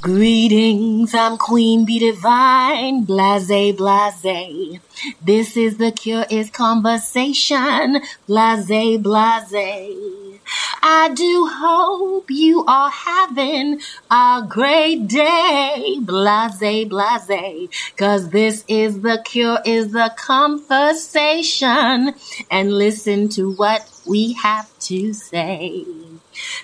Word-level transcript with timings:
Greetings, 0.00 1.12
I'm 1.12 1.38
Queen 1.38 1.84
Bee 1.84 1.98
Divine, 1.98 3.02
blase, 3.02 3.74
blase. 3.76 4.78
This 5.20 5.56
is 5.56 5.78
the 5.78 5.90
cure 5.90 6.24
is 6.30 6.50
conversation, 6.50 8.00
blase, 8.28 8.98
blase. 8.98 10.38
I 10.80 11.10
do 11.12 11.50
hope 11.52 12.30
you 12.30 12.64
are 12.68 12.92
having 12.92 13.80
a 14.08 14.46
great 14.48 15.08
day, 15.08 15.96
blase, 16.00 16.84
blase. 16.86 17.68
Cause 17.96 18.30
this 18.30 18.64
is 18.68 19.00
the 19.00 19.20
cure 19.24 19.58
is 19.64 19.90
the 19.90 20.14
conversation 20.16 22.14
and 22.52 22.72
listen 22.72 23.28
to 23.30 23.50
what 23.50 23.90
we 24.06 24.34
have 24.34 24.70
to 24.78 25.12
say. 25.12 25.84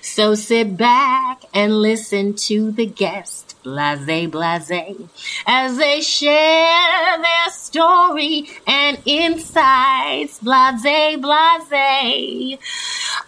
So 0.01 0.35
sit 0.35 0.77
back 0.77 1.43
and 1.53 1.81
listen 1.81 2.35
to 2.47 2.71
the 2.71 2.85
guest, 2.85 3.55
blase, 3.63 4.27
blase, 4.29 4.97
as 5.45 5.77
they 5.77 6.01
share 6.01 7.17
their 7.21 7.49
story 7.49 8.49
and 8.67 8.97
insights, 9.05 10.39
blase, 10.39 11.17
blase. 11.17 12.57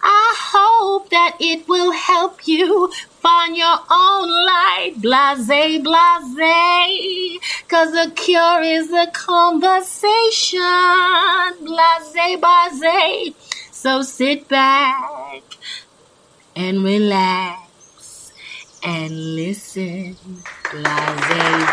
I 0.02 0.34
hope 0.52 1.10
that 1.10 1.36
it 1.40 1.68
will 1.68 1.92
help 1.92 2.46
you 2.46 2.90
find 3.20 3.56
your 3.56 3.78
own 3.90 4.28
light, 4.28 4.94
blase, 4.98 5.46
blase. 5.82 7.38
Cause 7.68 7.92
the 7.92 8.12
cure 8.14 8.62
is 8.62 8.92
a 8.92 9.06
conversation, 9.12 10.60
blase, 11.64 12.40
blase. 12.40 13.34
So 13.72 14.02
sit 14.02 14.48
back 14.48 15.47
and 16.58 16.82
relax 16.82 18.32
and 18.82 19.36
listen. 19.36 20.16
Blase, 20.72 20.82
blase. 21.28 21.68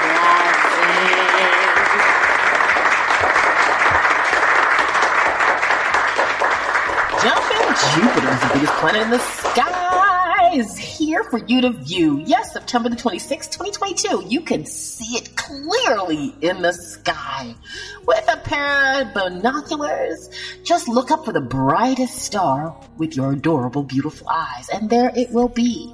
Jumping 7.24 7.66
Jupiter 7.96 8.30
is 8.30 8.40
the 8.42 8.50
biggest 8.54 8.74
planet 8.74 9.02
in 9.02 9.10
the 9.10 9.18
sky 9.18 9.85
is 10.56 10.78
here 10.78 11.24
for 11.26 11.40
you 11.40 11.60
to 11.62 11.70
view. 11.72 12.24
Yes, 12.26 12.54
September 12.54 12.88
the 12.88 12.96
26th, 12.96 13.52
2022. 13.52 14.26
You 14.28 14.40
can 14.42 14.66
see 14.66 15.18
it 15.18 15.36
clearly 15.36 16.34
in 16.42 16.62
the 16.62 16.72
sky. 16.72 17.54
With 18.08 18.24
a 18.32 18.38
pair 18.38 19.02
of 19.02 19.14
binoculars, 19.14 20.30
just 20.64 20.88
look 20.88 21.12
up 21.12 21.26
for 21.26 21.34
the 21.34 21.42
brightest 21.42 22.20
star 22.20 22.76
with 22.98 23.18
your 23.18 23.34
adorable, 23.34 23.84
beautiful 23.84 24.30
eyes, 24.30 24.70
and 24.70 24.90
there 24.90 25.12
it 25.16 25.30
will 25.32 25.50
be. 25.50 25.94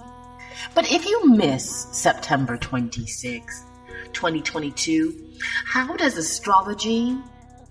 But 0.76 0.92
if 0.92 1.08
you 1.08 1.28
miss 1.30 1.88
September 1.92 2.56
26th, 2.58 3.66
2022, 4.14 5.38
how 5.66 5.96
does 5.98 6.18
astrology, 6.18 7.18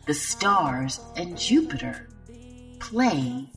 the 0.07 0.15
stars, 0.15 0.99
and 1.17 1.39
Jupiter 1.39 2.09
play 2.81 3.49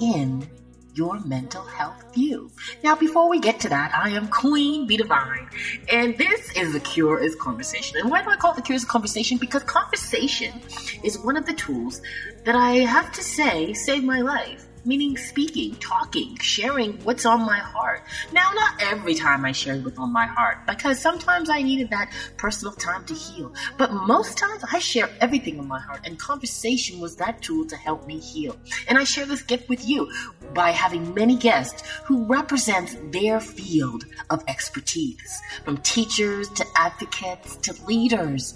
in 0.00 0.48
your 0.94 1.20
mental 1.20 1.64
health 1.64 2.04
view. 2.14 2.50
Now, 2.82 2.94
before 2.94 3.28
we 3.28 3.40
get 3.40 3.60
to 3.60 3.68
that, 3.68 3.94
I 3.94 4.10
am 4.10 4.28
Queen 4.28 4.86
Bee 4.86 4.96
Divine, 4.96 5.48
and 5.90 6.16
this 6.18 6.52
is 6.56 6.72
the 6.72 6.80
Cure 6.80 7.18
is 7.18 7.34
Conversation. 7.36 7.98
And 7.98 8.10
why 8.10 8.22
do 8.22 8.30
I 8.30 8.36
call 8.36 8.52
it 8.52 8.56
the 8.56 8.62
Cure 8.62 8.76
is 8.76 8.84
Conversation? 8.84 9.38
Because 9.38 9.62
conversation 9.64 10.60
is 11.02 11.18
one 11.18 11.36
of 11.36 11.46
the 11.46 11.54
tools 11.54 12.02
that 12.44 12.54
I 12.54 12.76
have 12.76 13.12
to 13.12 13.22
say 13.22 13.72
saved 13.74 14.04
my 14.04 14.20
life 14.20 14.66
meaning 14.84 15.16
speaking, 15.16 15.74
talking, 15.76 16.36
sharing 16.38 16.94
what's 17.04 17.24
on 17.24 17.40
my 17.42 17.58
heart. 17.58 18.02
Now, 18.32 18.50
not 18.54 18.82
every 18.82 19.14
time 19.14 19.44
I 19.44 19.52
share 19.52 19.76
what's 19.78 19.98
on 19.98 20.12
my 20.12 20.26
heart, 20.26 20.66
because 20.66 21.00
sometimes 21.00 21.48
I 21.50 21.62
needed 21.62 21.90
that 21.90 22.12
personal 22.36 22.74
time 22.74 23.04
to 23.06 23.14
heal. 23.14 23.54
But 23.78 23.92
most 23.92 24.38
times 24.38 24.64
I 24.72 24.78
share 24.78 25.08
everything 25.20 25.58
on 25.58 25.68
my 25.68 25.80
heart, 25.80 26.00
and 26.04 26.18
conversation 26.18 27.00
was 27.00 27.16
that 27.16 27.42
tool 27.42 27.66
to 27.66 27.76
help 27.76 28.06
me 28.06 28.18
heal. 28.18 28.56
And 28.88 28.98
I 28.98 29.04
share 29.04 29.26
this 29.26 29.42
gift 29.42 29.68
with 29.68 29.88
you 29.88 30.10
by 30.54 30.70
having 30.70 31.14
many 31.14 31.36
guests 31.36 31.82
who 32.04 32.24
represent 32.24 33.12
their 33.12 33.40
field 33.40 34.04
of 34.30 34.42
expertise, 34.48 35.40
from 35.64 35.76
teachers 35.78 36.48
to 36.50 36.64
advocates 36.76 37.56
to 37.58 37.72
leaders 37.84 38.54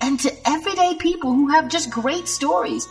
and 0.00 0.18
to 0.20 0.30
everyday 0.46 0.94
people 0.96 1.32
who 1.32 1.48
have 1.48 1.68
just 1.68 1.90
great 1.90 2.28
stories 2.28 2.86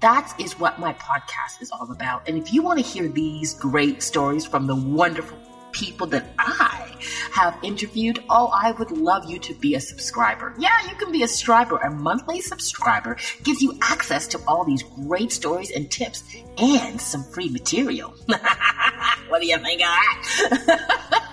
that 0.00 0.34
is 0.38 0.58
what 0.58 0.78
my 0.78 0.94
podcast 0.94 1.60
is 1.60 1.70
all 1.70 1.90
about. 1.92 2.28
And 2.28 2.38
if 2.38 2.52
you 2.52 2.62
want 2.62 2.78
to 2.78 2.84
hear 2.84 3.08
these 3.08 3.54
great 3.54 4.02
stories 4.02 4.46
from 4.46 4.66
the 4.66 4.74
wonderful 4.74 5.38
people 5.72 6.06
that 6.08 6.24
I 6.38 6.90
have 7.32 7.56
interviewed, 7.62 8.22
oh, 8.28 8.50
I 8.52 8.72
would 8.72 8.90
love 8.90 9.30
you 9.30 9.38
to 9.40 9.54
be 9.54 9.74
a 9.74 9.80
subscriber. 9.80 10.54
Yeah, 10.58 10.76
you 10.88 10.96
can 10.96 11.12
be 11.12 11.22
a 11.22 11.28
subscriber. 11.28 11.76
A 11.76 11.90
monthly 11.90 12.40
subscriber 12.40 13.16
gives 13.44 13.62
you 13.62 13.78
access 13.82 14.26
to 14.28 14.40
all 14.48 14.64
these 14.64 14.82
great 14.82 15.32
stories 15.32 15.70
and 15.70 15.90
tips 15.90 16.24
and 16.58 17.00
some 17.00 17.22
free 17.22 17.48
material. 17.48 18.14
what 19.28 19.40
do 19.40 19.46
you 19.46 19.58
think 19.58 19.82
of 19.82 19.88
that? 19.88 21.26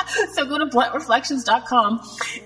so 0.32 0.46
go 0.46 0.58
to 0.58 0.66
bluntReflections.com 0.66 2.00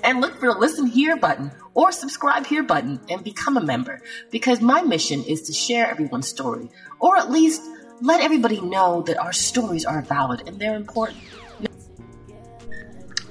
and 0.04 0.20
look 0.20 0.38
for 0.38 0.52
the 0.52 0.58
listen 0.58 0.86
here 0.86 1.16
button 1.16 1.50
or 1.74 1.92
subscribe 1.92 2.46
here 2.46 2.62
button 2.62 3.00
and 3.08 3.22
become 3.22 3.56
a 3.56 3.60
member 3.60 4.00
because 4.30 4.60
my 4.60 4.82
mission 4.82 5.22
is 5.24 5.42
to 5.42 5.52
share 5.52 5.88
everyone's 5.90 6.28
story 6.28 6.68
or 7.00 7.16
at 7.16 7.30
least 7.30 7.62
let 8.00 8.20
everybody 8.20 8.60
know 8.60 9.02
that 9.02 9.18
our 9.18 9.32
stories 9.32 9.84
are 9.84 10.02
valid 10.02 10.42
and 10.46 10.58
they're 10.58 10.76
important. 10.76 11.18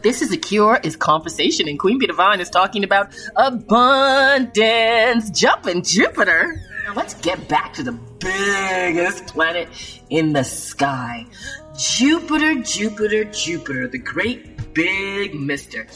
This 0.02 0.22
is 0.22 0.32
a 0.32 0.38
cure 0.38 0.80
is 0.84 0.96
conversation, 0.96 1.68
and 1.68 1.80
Queen 1.80 1.98
Bee 1.98 2.06
Divine 2.06 2.40
is 2.40 2.52
talking 2.52 2.84
about 2.84 3.16
abundance. 3.36 5.32
Jumping 5.32 5.82
Jupiter. 5.82 6.62
Now 6.86 6.94
let's 6.94 7.16
get 7.16 7.48
back 7.48 7.74
to 7.74 7.82
the 7.82 7.94
biggest 8.20 9.26
planet 9.26 9.68
in 10.12 10.34
the 10.34 10.44
sky. 10.44 11.26
Jupiter, 11.78 12.56
Jupiter, 12.56 13.26
Jupiter, 13.26 13.88
the 13.88 13.98
great 13.98 14.74
big 14.74 15.34
mister. 15.36 15.88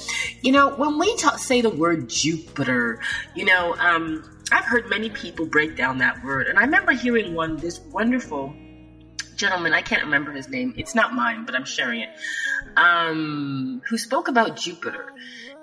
You 0.41 0.51
know, 0.51 0.69
when 0.75 0.99
we 0.99 1.15
talk, 1.17 1.39
say 1.39 1.61
the 1.61 1.69
word 1.69 2.09
Jupiter, 2.09 3.01
you 3.35 3.45
know, 3.45 3.75
um, 3.79 4.23
I've 4.51 4.65
heard 4.65 4.89
many 4.89 5.09
people 5.09 5.45
break 5.45 5.77
down 5.77 5.99
that 5.99 6.23
word. 6.23 6.47
And 6.47 6.57
I 6.57 6.63
remember 6.63 6.91
hearing 6.91 7.33
one, 7.33 7.55
this 7.57 7.79
wonderful 7.79 8.53
gentleman, 9.35 9.73
I 9.73 9.81
can't 9.81 10.03
remember 10.03 10.31
his 10.31 10.49
name, 10.49 10.73
it's 10.75 10.95
not 10.95 11.13
mine, 11.13 11.45
but 11.45 11.55
I'm 11.55 11.65
sharing 11.65 12.01
it, 12.01 12.09
um, 12.75 13.81
who 13.87 13.97
spoke 13.97 14.27
about 14.27 14.57
Jupiter. 14.57 15.13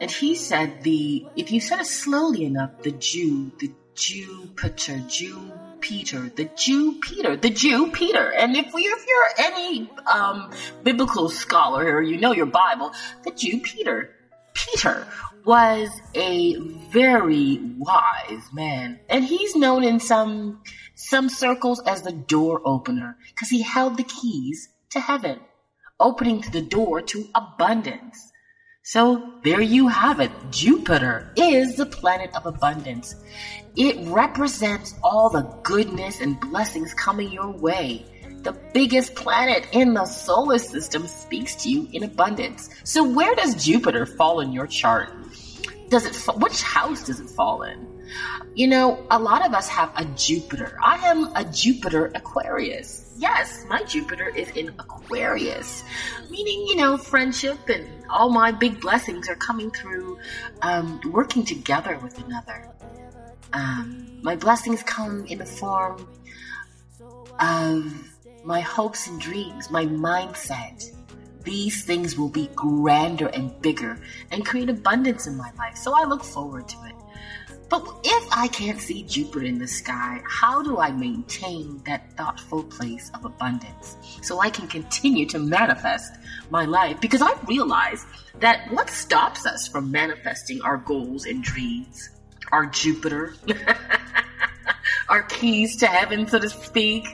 And 0.00 0.10
he 0.10 0.34
said 0.34 0.82
the, 0.82 1.26
if 1.36 1.50
you 1.50 1.60
said 1.60 1.80
it 1.80 1.86
slowly 1.86 2.44
enough, 2.44 2.82
the 2.82 2.92
Jew, 2.92 3.52
the 3.58 3.70
Jupiter, 3.96 5.02
Jew, 5.08 5.50
Peter, 5.80 6.30
the 6.36 6.44
Jew 6.56 7.00
Peter, 7.00 7.36
the 7.36 7.50
Jew 7.50 7.90
Peter. 7.90 8.32
And 8.32 8.56
if, 8.56 8.72
we, 8.74 8.82
if 8.82 9.06
you're 9.06 9.46
any 9.46 9.90
um, 10.12 10.50
biblical 10.82 11.28
scholar 11.28 11.96
or 11.96 12.02
you 12.02 12.18
know 12.18 12.32
your 12.32 12.46
Bible, 12.46 12.92
the 13.24 13.30
Jew 13.30 13.60
Peter, 13.60 14.10
Peter 14.54 15.06
was 15.44 15.88
a 16.14 16.56
very 16.90 17.60
wise 17.78 18.52
man, 18.52 18.98
and 19.08 19.24
he's 19.24 19.54
known 19.54 19.84
in 19.84 20.00
some 20.00 20.60
some 20.96 21.28
circles 21.28 21.80
as 21.86 22.02
the 22.02 22.12
door 22.12 22.60
opener 22.64 23.16
because 23.28 23.48
he 23.48 23.62
held 23.62 23.96
the 23.96 24.02
keys 24.02 24.68
to 24.90 24.98
heaven, 24.98 25.38
opening 26.00 26.42
the 26.52 26.62
door 26.62 27.00
to 27.00 27.28
abundance. 27.34 28.32
So 28.86 29.32
there 29.42 29.60
you 29.60 29.88
have 29.88 30.20
it. 30.20 30.30
Jupiter 30.52 31.32
is 31.34 31.74
the 31.74 31.86
planet 31.86 32.30
of 32.36 32.46
abundance. 32.46 33.16
It 33.74 33.96
represents 34.06 34.94
all 35.02 35.28
the 35.28 35.42
goodness 35.64 36.20
and 36.20 36.38
blessings 36.38 36.94
coming 36.94 37.32
your 37.32 37.50
way. 37.50 38.06
The 38.44 38.52
biggest 38.72 39.16
planet 39.16 39.66
in 39.72 39.92
the 39.94 40.04
solar 40.04 40.60
system 40.60 41.08
speaks 41.08 41.56
to 41.64 41.68
you 41.68 41.88
in 41.94 42.04
abundance. 42.04 42.70
So 42.84 43.02
where 43.02 43.34
does 43.34 43.56
Jupiter 43.56 44.06
fall 44.06 44.38
in 44.38 44.52
your 44.52 44.68
chart? 44.68 45.10
Does 45.88 46.06
it 46.06 46.40
which 46.40 46.62
house 46.62 47.06
does 47.06 47.18
it 47.18 47.28
fall 47.30 47.64
in? 47.64 47.88
You 48.54 48.68
know, 48.68 49.04
a 49.10 49.18
lot 49.18 49.44
of 49.44 49.52
us 49.52 49.66
have 49.66 49.90
a 49.96 50.04
Jupiter. 50.14 50.78
I 50.80 50.96
am 51.08 51.34
a 51.34 51.44
Jupiter 51.44 52.12
Aquarius. 52.14 53.12
Yes, 53.18 53.64
my 53.68 53.82
Jupiter 53.82 54.28
is 54.28 54.48
in 54.50 54.68
Aquarius, 54.78 55.82
meaning, 56.30 56.66
you 56.68 56.76
know, 56.76 56.96
friendship 56.96 57.58
and 57.68 57.95
all 58.10 58.30
my 58.30 58.52
big 58.52 58.80
blessings 58.80 59.28
are 59.28 59.36
coming 59.36 59.70
through 59.70 60.18
um, 60.62 61.00
working 61.10 61.44
together 61.44 61.98
with 62.02 62.18
another. 62.24 62.68
Um, 63.52 64.18
my 64.22 64.36
blessings 64.36 64.82
come 64.82 65.26
in 65.26 65.38
the 65.38 65.46
form 65.46 66.08
of 67.38 67.92
my 68.44 68.60
hopes 68.60 69.06
and 69.06 69.20
dreams, 69.20 69.70
my 69.70 69.84
mindset. 69.86 70.84
These 71.42 71.84
things 71.84 72.18
will 72.18 72.28
be 72.28 72.48
grander 72.54 73.28
and 73.28 73.60
bigger 73.62 73.98
and 74.32 74.44
create 74.44 74.68
abundance 74.68 75.26
in 75.26 75.36
my 75.36 75.50
life. 75.58 75.76
So 75.76 75.94
I 75.94 76.04
look 76.04 76.24
forward 76.24 76.68
to 76.68 76.76
it. 76.86 76.94
But 77.68 77.84
if 78.04 78.28
I 78.32 78.46
can't 78.48 78.80
see 78.80 79.02
Jupiter 79.02 79.44
in 79.44 79.58
the 79.58 79.66
sky, 79.66 80.22
how 80.28 80.62
do 80.62 80.78
I 80.78 80.92
maintain 80.92 81.82
that 81.84 82.12
thoughtful 82.16 82.62
place 82.62 83.10
of 83.12 83.24
abundance 83.24 83.96
so 84.22 84.40
I 84.40 84.50
can 84.50 84.68
continue 84.68 85.26
to 85.26 85.38
manifest 85.40 86.12
my 86.50 86.64
life? 86.64 87.00
Because 87.00 87.22
I've 87.22 87.48
realized 87.48 88.06
that 88.38 88.70
what 88.70 88.88
stops 88.88 89.46
us 89.46 89.66
from 89.66 89.90
manifesting 89.90 90.62
our 90.62 90.76
goals 90.76 91.26
and 91.26 91.42
dreams, 91.42 92.10
our 92.52 92.66
Jupiter, 92.66 93.34
our 95.08 95.22
keys 95.22 95.76
to 95.78 95.86
heaven, 95.86 96.28
so 96.28 96.38
to 96.38 96.48
speak, 96.48 97.04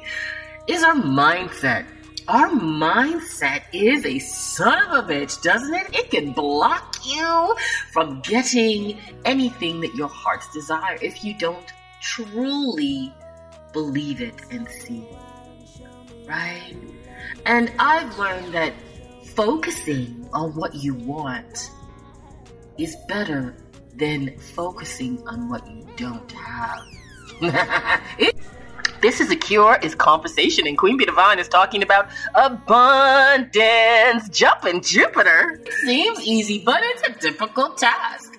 is 0.66 0.82
our 0.82 0.94
mindset. 0.94 1.86
Our 2.28 2.50
mindset 2.50 3.62
is 3.72 4.06
a 4.06 4.18
son 4.20 4.78
of 4.88 5.04
a 5.04 5.12
bitch, 5.12 5.42
doesn't 5.42 5.74
it? 5.74 5.94
It 5.94 6.10
can 6.10 6.32
block 6.32 6.96
you 7.04 7.56
from 7.92 8.20
getting 8.20 8.98
anything 9.24 9.80
that 9.80 9.94
your 9.94 10.08
heart's 10.08 10.52
desire 10.52 10.98
if 11.02 11.24
you 11.24 11.36
don't 11.36 11.72
truly 12.00 13.12
believe 13.72 14.20
it 14.20 14.34
and 14.50 14.68
see 14.68 15.08
it. 15.10 15.18
Right? 16.28 16.76
And 17.44 17.72
I've 17.78 18.16
learned 18.18 18.54
that 18.54 18.74
focusing 19.34 20.28
on 20.32 20.54
what 20.54 20.74
you 20.74 20.94
want 20.94 21.70
is 22.78 22.96
better 23.08 23.56
than 23.96 24.38
focusing 24.38 25.26
on 25.26 25.48
what 25.48 25.66
you 25.68 25.86
don't 25.96 26.30
have. 26.32 26.80
This 29.02 29.20
is 29.20 29.32
a 29.32 29.36
cure 29.36 29.80
is 29.82 29.96
conversation, 29.96 30.64
and 30.68 30.78
Queen 30.78 30.96
Bee 30.96 31.04
Divine 31.04 31.40
is 31.40 31.48
talking 31.48 31.82
about 31.82 32.08
abundance. 32.36 34.28
Jumping 34.28 34.80
Jupiter 34.80 35.60
seems 35.84 36.20
easy, 36.20 36.62
but 36.64 36.78
it's 36.84 37.08
a 37.08 37.12
difficult 37.18 37.78
task. 37.78 38.38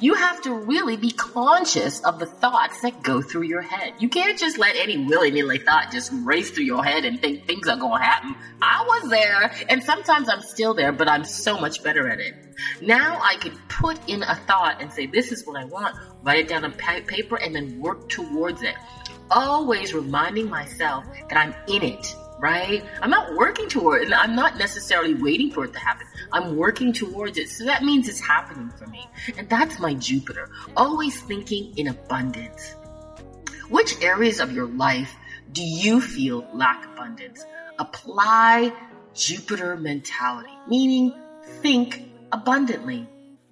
You 0.00 0.14
have 0.14 0.42
to 0.42 0.52
really 0.52 0.96
be 0.96 1.12
conscious 1.12 2.00
of 2.00 2.18
the 2.18 2.26
thoughts 2.26 2.80
that 2.80 3.04
go 3.04 3.22
through 3.22 3.42
your 3.42 3.62
head. 3.62 3.94
You 4.00 4.08
can't 4.08 4.36
just 4.36 4.58
let 4.58 4.74
any 4.74 5.06
willy 5.06 5.30
nilly 5.30 5.58
thought 5.58 5.92
just 5.92 6.10
race 6.24 6.50
through 6.50 6.64
your 6.64 6.82
head 6.82 7.04
and 7.04 7.20
think 7.20 7.46
things 7.46 7.68
are 7.68 7.76
going 7.76 8.00
to 8.00 8.04
happen. 8.04 8.34
I 8.60 8.82
was 8.84 9.10
there, 9.10 9.54
and 9.68 9.80
sometimes 9.80 10.28
I'm 10.28 10.42
still 10.42 10.74
there, 10.74 10.90
but 10.90 11.08
I'm 11.08 11.22
so 11.24 11.56
much 11.60 11.84
better 11.84 12.08
at 12.08 12.18
it. 12.18 12.34
Now 12.82 13.20
I 13.22 13.36
can 13.36 13.56
put 13.68 14.00
in 14.08 14.24
a 14.24 14.34
thought 14.34 14.82
and 14.82 14.92
say, 14.92 15.06
This 15.06 15.30
is 15.30 15.46
what 15.46 15.56
I 15.56 15.64
want, 15.66 15.96
write 16.24 16.40
it 16.40 16.48
down 16.48 16.64
on 16.64 16.72
paper, 16.72 17.36
and 17.36 17.54
then 17.54 17.78
work 17.78 18.08
towards 18.08 18.62
it 18.62 18.74
always 19.30 19.94
reminding 19.94 20.48
myself 20.48 21.04
that 21.28 21.36
I'm 21.36 21.54
in 21.68 21.82
it, 21.82 22.14
right? 22.38 22.84
I'm 23.00 23.10
not 23.10 23.34
working 23.34 23.68
toward 23.68 24.02
it. 24.02 24.12
I'm 24.12 24.34
not 24.34 24.58
necessarily 24.58 25.14
waiting 25.14 25.50
for 25.50 25.64
it 25.64 25.72
to 25.72 25.78
happen. 25.78 26.06
I'm 26.32 26.56
working 26.56 26.92
towards 26.92 27.38
it. 27.38 27.48
So 27.50 27.64
that 27.64 27.82
means 27.82 28.08
it's 28.08 28.20
happening 28.20 28.70
for 28.70 28.86
me. 28.86 29.06
And 29.36 29.48
that's 29.48 29.78
my 29.78 29.94
Jupiter. 29.94 30.50
Always 30.76 31.20
thinking 31.22 31.76
in 31.76 31.88
abundance. 31.88 32.74
Which 33.68 34.02
areas 34.02 34.40
of 34.40 34.52
your 34.52 34.66
life 34.66 35.16
do 35.52 35.62
you 35.62 36.00
feel 36.00 36.46
lack 36.52 36.84
abundance? 36.84 37.44
Apply 37.78 38.72
Jupiter 39.14 39.76
mentality, 39.76 40.52
meaning 40.68 41.14
think 41.60 42.10
abundantly. 42.32 43.08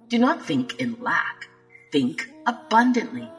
Do 0.09 0.19
not 0.19 0.45
think 0.45 0.79
in 0.79 1.01
lack. 1.01 1.47
Think 1.91 2.29
abundantly. 2.45 3.29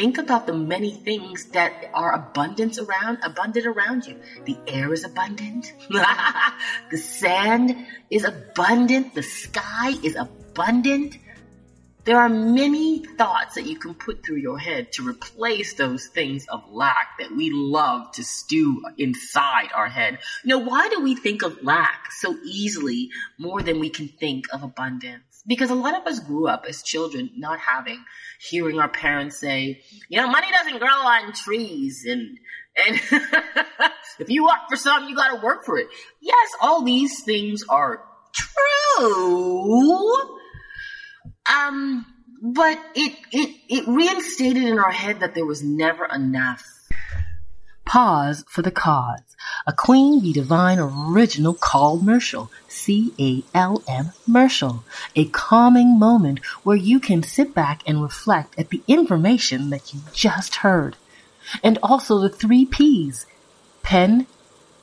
Think 0.00 0.16
about 0.16 0.46
the 0.46 0.54
many 0.54 0.92
things 0.92 1.44
that 1.50 1.90
are 1.92 2.14
abundant 2.14 2.78
around, 2.78 3.18
abundant 3.22 3.66
around 3.66 4.06
you. 4.06 4.16
The 4.46 4.56
air 4.66 4.94
is 4.94 5.04
abundant. 5.04 5.74
the 5.90 6.96
sand 6.96 7.76
is 8.08 8.24
abundant. 8.24 9.14
The 9.14 9.22
sky 9.22 9.90
is 10.02 10.16
abundant. 10.16 11.18
There 12.04 12.18
are 12.18 12.30
many 12.30 13.04
thoughts 13.18 13.56
that 13.56 13.66
you 13.66 13.76
can 13.76 13.92
put 13.92 14.24
through 14.24 14.38
your 14.38 14.58
head 14.58 14.90
to 14.92 15.06
replace 15.06 15.74
those 15.74 16.06
things 16.06 16.46
of 16.48 16.64
lack 16.72 17.18
that 17.18 17.36
we 17.36 17.50
love 17.52 18.10
to 18.12 18.24
stew 18.24 18.82
inside 18.96 19.68
our 19.74 19.90
head. 19.90 20.18
You 20.44 20.48
know, 20.48 20.64
why 20.64 20.88
do 20.88 21.02
we 21.02 21.14
think 21.14 21.42
of 21.42 21.62
lack 21.62 22.10
so 22.12 22.38
easily 22.42 23.10
more 23.36 23.60
than 23.60 23.78
we 23.78 23.90
can 23.90 24.08
think 24.08 24.46
of 24.50 24.62
abundance? 24.62 25.29
Because 25.46 25.70
a 25.70 25.74
lot 25.74 25.98
of 25.98 26.06
us 26.06 26.20
grew 26.20 26.48
up 26.48 26.64
as 26.68 26.82
children 26.82 27.30
not 27.36 27.58
having, 27.58 28.04
hearing 28.40 28.78
our 28.78 28.88
parents 28.88 29.40
say, 29.40 29.82
you 30.08 30.20
know, 30.20 30.28
money 30.28 30.48
doesn't 30.50 30.78
grow 30.78 30.88
on 30.88 31.32
trees 31.32 32.04
and 32.06 32.38
and 32.76 32.96
if 34.18 34.28
you 34.28 34.44
want 34.44 34.60
for 34.68 34.76
something, 34.76 35.08
you 35.08 35.16
gotta 35.16 35.44
work 35.44 35.64
for 35.64 35.78
it. 35.78 35.88
Yes, 36.20 36.50
all 36.60 36.82
these 36.82 37.24
things 37.24 37.62
are 37.68 38.04
true. 38.34 40.38
Um, 41.52 42.06
but 42.42 42.78
it, 42.94 43.16
it, 43.32 43.56
it 43.68 43.88
reinstated 43.88 44.64
in 44.64 44.78
our 44.78 44.90
head 44.90 45.20
that 45.20 45.34
there 45.34 45.46
was 45.46 45.62
never 45.62 46.06
enough. 46.06 46.64
Pause 47.90 48.44
for 48.46 48.62
the 48.62 48.70
cause. 48.70 49.34
A 49.66 49.72
Queen 49.72 50.20
Bee 50.20 50.32
Divine 50.32 50.78
original 50.78 51.54
called 51.54 52.04
Mercial. 52.04 52.48
C-A-L-M 52.68 54.12
Mercial. 54.28 54.84
A 55.16 55.24
calming 55.24 55.98
moment 55.98 56.38
where 56.62 56.76
you 56.76 57.00
can 57.00 57.24
sit 57.24 57.52
back 57.52 57.82
and 57.88 58.00
reflect 58.00 58.56
at 58.56 58.70
the 58.70 58.80
information 58.86 59.70
that 59.70 59.92
you 59.92 60.02
just 60.12 60.54
heard. 60.54 60.94
And 61.64 61.80
also 61.82 62.20
the 62.20 62.28
three 62.28 62.64
P's. 62.64 63.26
Pen, 63.82 64.28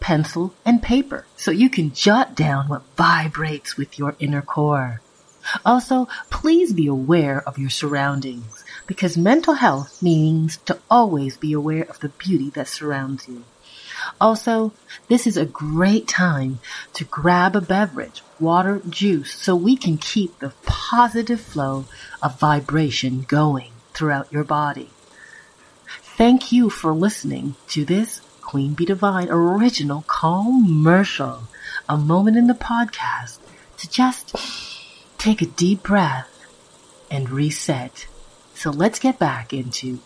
pencil, 0.02 0.54
and 0.66 0.84
paper. 0.84 1.26
So 1.38 1.50
you 1.50 1.70
can 1.70 1.94
jot 1.94 2.36
down 2.36 2.68
what 2.68 2.84
vibrates 2.98 3.78
with 3.78 3.98
your 3.98 4.18
inner 4.20 4.42
core. 4.42 5.00
Also, 5.66 6.08
please 6.30 6.74
be 6.74 6.88
aware 6.88 7.42
of 7.48 7.58
your 7.58 7.70
surroundings 7.70 8.64
because 8.86 9.18
mental 9.18 9.56
health 9.56 10.02
means 10.02 10.58
to 10.58 10.78
always 10.90 11.38
be 11.38 11.54
aware 11.54 11.84
of 11.84 12.00
the 12.00 12.10
beauty 12.10 12.50
that 12.52 12.68
surrounds 12.68 13.28
you. 13.28 13.44
Also, 14.22 14.72
this 15.08 15.26
is 15.28 15.38
a 15.38 15.46
great 15.46 16.08
time 16.08 16.60
to 16.94 17.04
grab 17.04 17.56
a 17.56 17.62
beverage, 17.62 18.22
water, 18.40 18.82
juice, 18.90 19.34
so 19.34 19.56
we 19.56 19.76
can 19.76 19.98
keep 19.98 20.38
the 20.40 20.54
positive 20.66 21.42
flow 21.42 21.86
of 22.22 22.40
vibration 22.40 23.26
going 23.28 23.72
throughout 23.94 24.32
your 24.32 24.44
body. 24.44 24.90
Thank 26.16 26.52
you 26.52 26.70
for 26.70 26.94
listening 26.94 27.56
to 27.70 27.86
this 27.86 28.22
Queen 28.42 28.74
Bee 28.74 28.86
Divine 28.86 29.30
original 29.30 30.04
commercial, 30.08 31.44
a 31.90 31.98
moment 31.98 32.38
in 32.38 32.48
the 32.48 32.54
podcast 32.54 33.40
to 33.78 33.90
just 33.90 34.36
take 35.28 35.42
a 35.42 35.46
deep 35.46 35.84
breath 35.84 36.46
and 37.12 37.30
reset. 37.30 38.08
So 38.54 38.72
let's 38.72 38.98
get 38.98 39.20
back 39.20 39.52
into 39.52 40.00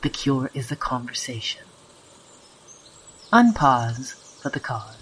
the 0.00 0.08
cure 0.08 0.50
is 0.54 0.70
the 0.70 0.76
conversation. 0.76 1.60
Unpause 3.30 4.14
for 4.40 4.48
the 4.48 4.60
cause. 4.60 4.96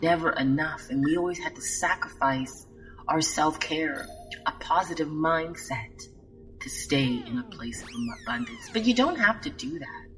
Never 0.00 0.30
enough, 0.30 0.82
and 0.90 1.04
we 1.04 1.16
always 1.16 1.40
had 1.40 1.56
to 1.56 1.62
sacrifice 1.62 2.66
our 3.08 3.20
self 3.20 3.58
care, 3.58 4.06
a 4.46 4.52
positive 4.60 5.08
mindset 5.08 6.06
to 6.60 6.70
stay 6.70 7.20
in 7.26 7.38
a 7.38 7.42
place 7.50 7.82
of 7.82 7.88
abundance. 8.22 8.70
But 8.72 8.84
you 8.84 8.94
don't 8.94 9.18
have 9.18 9.40
to 9.40 9.50
do 9.50 9.80
that. 9.80 10.13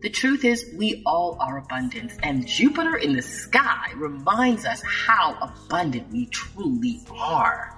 The 0.00 0.10
truth 0.10 0.44
is, 0.44 0.64
we 0.76 1.02
all 1.04 1.36
are 1.40 1.58
abundant, 1.58 2.12
and 2.22 2.46
Jupiter 2.46 2.96
in 2.96 3.14
the 3.14 3.22
sky 3.22 3.92
reminds 3.96 4.64
us 4.64 4.80
how 4.82 5.36
abundant 5.40 6.10
we 6.12 6.26
truly 6.26 7.00
are. 7.10 7.76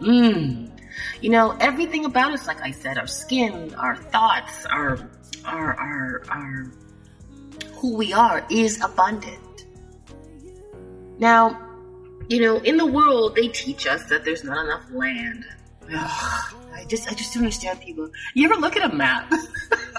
Mmm. 0.00 0.70
You 1.20 1.30
know, 1.30 1.56
everything 1.60 2.04
about 2.04 2.32
us, 2.32 2.46
like 2.46 2.60
I 2.62 2.70
said, 2.70 2.98
our 2.98 3.06
skin, 3.06 3.74
our 3.74 3.96
thoughts, 3.96 4.64
our, 4.66 5.10
our, 5.44 5.74
our, 5.74 6.22
our, 6.30 6.72
who 7.74 7.96
we 7.96 8.12
are 8.12 8.46
is 8.48 8.80
abundant. 8.82 9.66
Now, 11.18 11.60
you 12.28 12.40
know, 12.40 12.58
in 12.58 12.76
the 12.76 12.86
world, 12.86 13.34
they 13.34 13.48
teach 13.48 13.88
us 13.88 14.04
that 14.04 14.24
there's 14.24 14.44
not 14.44 14.64
enough 14.64 14.84
land. 14.92 15.44
Ugh, 15.92 16.54
I 16.72 16.84
just, 16.86 17.10
I 17.10 17.14
just 17.14 17.34
don't 17.34 17.42
understand 17.42 17.80
people. 17.80 18.08
You 18.34 18.44
ever 18.44 18.54
look 18.54 18.76
at 18.76 18.88
a 18.88 18.94
map? 18.94 19.32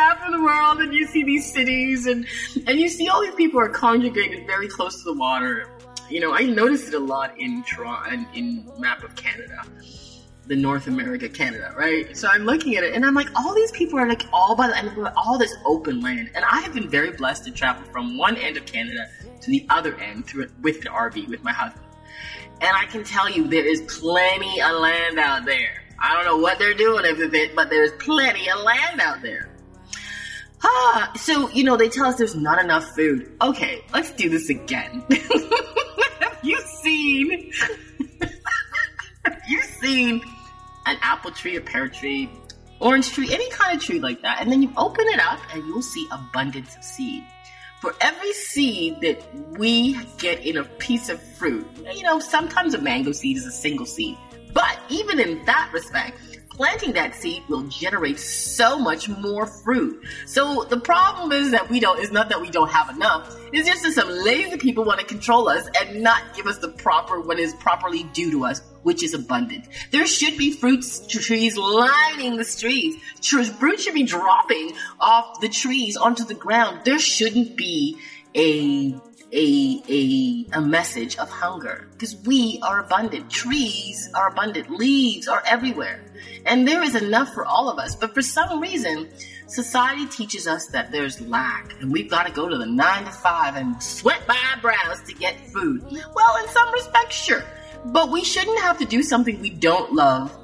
map 0.00 0.26
of 0.26 0.32
the 0.32 0.42
world 0.42 0.80
and 0.80 0.94
you 0.94 1.06
see 1.06 1.22
these 1.22 1.52
cities 1.52 2.06
and 2.06 2.26
and 2.66 2.80
you 2.80 2.88
see 2.88 3.08
all 3.08 3.20
these 3.20 3.34
people 3.34 3.60
are 3.60 3.68
congregated 3.68 4.46
very 4.46 4.68
close 4.68 5.02
to 5.02 5.12
the 5.12 5.18
water. 5.18 5.68
You 6.08 6.20
know, 6.20 6.34
I 6.34 6.42
noticed 6.42 6.88
it 6.88 6.94
a 6.94 6.98
lot 6.98 7.38
in 7.38 7.62
Toronto 7.64 8.10
in, 8.34 8.68
map 8.78 9.04
of 9.04 9.14
Canada. 9.14 9.62
The 10.46 10.56
North 10.56 10.88
America, 10.88 11.28
Canada, 11.28 11.72
right? 11.76 12.16
So 12.16 12.26
I'm 12.26 12.42
looking 12.42 12.74
at 12.76 12.82
it 12.82 12.94
and 12.94 13.06
I'm 13.06 13.14
like, 13.14 13.28
all 13.36 13.54
these 13.54 13.70
people 13.70 14.00
are 14.00 14.08
like 14.08 14.24
all 14.32 14.56
by 14.56 14.66
the 14.66 14.76
end 14.76 14.88
of 14.88 15.12
all 15.16 15.38
this 15.38 15.54
open 15.64 16.00
land. 16.00 16.30
And 16.34 16.44
I 16.44 16.60
have 16.62 16.74
been 16.74 16.88
very 16.88 17.12
blessed 17.12 17.44
to 17.44 17.52
travel 17.52 17.84
from 17.92 18.18
one 18.18 18.36
end 18.36 18.56
of 18.56 18.66
Canada 18.66 19.08
to 19.42 19.50
the 19.50 19.64
other 19.70 19.94
end 20.00 20.26
through 20.26 20.48
with 20.60 20.80
the 20.80 20.88
RV 20.88 21.28
with 21.28 21.44
my 21.44 21.52
husband. 21.52 21.86
And 22.60 22.76
I 22.76 22.86
can 22.86 23.04
tell 23.04 23.30
you 23.30 23.46
there 23.46 23.64
is 23.64 23.82
plenty 23.82 24.60
of 24.60 24.72
land 24.72 25.20
out 25.20 25.44
there. 25.44 25.79
I 26.00 26.14
don't 26.14 26.24
know 26.24 26.38
what 26.38 26.58
they're 26.58 26.74
doing 26.74 27.02
with 27.16 27.34
it, 27.34 27.54
but 27.54 27.70
there's 27.70 27.92
plenty 27.98 28.48
of 28.50 28.60
land 28.60 29.00
out 29.00 29.22
there. 29.22 29.50
Ah, 30.62 31.12
so, 31.16 31.48
you 31.50 31.64
know, 31.64 31.76
they 31.76 31.88
tell 31.88 32.06
us 32.06 32.16
there's 32.16 32.34
not 32.34 32.62
enough 32.62 32.84
food. 32.94 33.32
Okay, 33.40 33.84
let's 33.92 34.10
do 34.12 34.28
this 34.28 34.50
again. 34.50 35.04
Have 36.20 36.38
you 36.42 36.60
seen, 36.82 37.52
have 39.24 39.40
you 39.48 39.62
seen 39.62 40.22
an 40.86 40.96
apple 41.00 41.30
tree, 41.30 41.56
a 41.56 41.60
pear 41.60 41.88
tree, 41.88 42.30
orange 42.78 43.10
tree, 43.10 43.32
any 43.32 43.48
kind 43.50 43.76
of 43.76 43.82
tree 43.82 44.00
like 44.00 44.22
that? 44.22 44.40
And 44.40 44.52
then 44.52 44.62
you 44.62 44.70
open 44.76 45.06
it 45.08 45.20
up 45.20 45.40
and 45.54 45.66
you'll 45.66 45.82
see 45.82 46.06
abundance 46.10 46.76
of 46.76 46.84
seed. 46.84 47.24
For 47.80 47.94
every 48.02 48.32
seed 48.34 49.00
that 49.00 49.22
we 49.58 49.98
get 50.18 50.44
in 50.44 50.58
a 50.58 50.64
piece 50.64 51.08
of 51.08 51.22
fruit, 51.22 51.66
you 51.94 52.02
know, 52.02 52.18
sometimes 52.18 52.74
a 52.74 52.78
mango 52.78 53.12
seed 53.12 53.38
is 53.38 53.46
a 53.46 53.52
single 53.52 53.86
seed. 53.86 54.18
But 54.52 54.78
even 54.88 55.20
in 55.20 55.44
that 55.46 55.70
respect, 55.72 56.18
planting 56.50 56.92
that 56.92 57.14
seed 57.14 57.42
will 57.48 57.62
generate 57.68 58.18
so 58.20 58.78
much 58.78 59.08
more 59.08 59.46
fruit. 59.46 60.04
So 60.26 60.64
the 60.64 60.78
problem 60.78 61.32
is 61.32 61.52
that 61.52 61.70
we 61.70 61.80
don't, 61.80 61.98
it's 61.98 62.12
not 62.12 62.28
that 62.28 62.40
we 62.40 62.50
don't 62.50 62.70
have 62.70 62.94
enough. 62.94 63.34
It's 63.52 63.66
just 63.66 63.82
that 63.82 63.92
some 63.92 64.10
lazy 64.10 64.58
people 64.58 64.84
want 64.84 65.00
to 65.00 65.06
control 65.06 65.48
us 65.48 65.66
and 65.80 66.02
not 66.02 66.34
give 66.34 66.46
us 66.46 66.58
the 66.58 66.68
proper, 66.68 67.20
what 67.20 67.38
is 67.38 67.54
properly 67.54 68.02
due 68.12 68.30
to 68.32 68.44
us, 68.44 68.60
which 68.82 69.02
is 69.02 69.14
abundant. 69.14 69.68
There 69.90 70.06
should 70.06 70.36
be 70.36 70.52
fruits 70.52 71.06
trees 71.06 71.56
lining 71.56 72.36
the 72.36 72.44
streets. 72.44 73.02
Fruit 73.22 73.80
should 73.80 73.94
be 73.94 74.02
dropping 74.02 74.72
off 75.00 75.40
the 75.40 75.48
trees 75.48 75.96
onto 75.96 76.24
the 76.24 76.34
ground. 76.34 76.82
There 76.84 76.98
shouldn't 76.98 77.56
be 77.56 77.96
a 78.34 78.92
a, 79.32 79.82
a, 79.88 80.58
a 80.58 80.60
message 80.60 81.16
of 81.18 81.30
hunger 81.30 81.88
because 81.92 82.16
we 82.26 82.60
are 82.62 82.80
abundant. 82.80 83.30
Trees 83.30 84.10
are 84.14 84.28
abundant. 84.28 84.70
Leaves 84.70 85.28
are 85.28 85.42
everywhere. 85.46 86.04
And 86.46 86.66
there 86.66 86.82
is 86.82 86.94
enough 86.94 87.32
for 87.32 87.44
all 87.44 87.68
of 87.68 87.78
us. 87.78 87.94
But 87.94 88.14
for 88.14 88.22
some 88.22 88.60
reason, 88.60 89.08
society 89.46 90.06
teaches 90.06 90.46
us 90.46 90.66
that 90.68 90.90
there's 90.90 91.20
lack 91.20 91.74
and 91.80 91.92
we've 91.92 92.10
got 92.10 92.26
to 92.26 92.32
go 92.32 92.48
to 92.48 92.58
the 92.58 92.66
nine 92.66 93.04
to 93.04 93.10
five 93.10 93.56
and 93.56 93.80
sweat 93.82 94.26
my 94.26 94.38
eyebrows 94.52 95.02
to 95.06 95.14
get 95.14 95.38
food. 95.48 95.82
Well, 96.14 96.36
in 96.42 96.48
some 96.48 96.72
respects, 96.72 97.16
sure. 97.16 97.44
But 97.86 98.10
we 98.10 98.24
shouldn't 98.24 98.60
have 98.60 98.78
to 98.78 98.84
do 98.84 99.02
something 99.02 99.40
we 99.40 99.50
don't 99.50 99.92
love, 99.92 100.36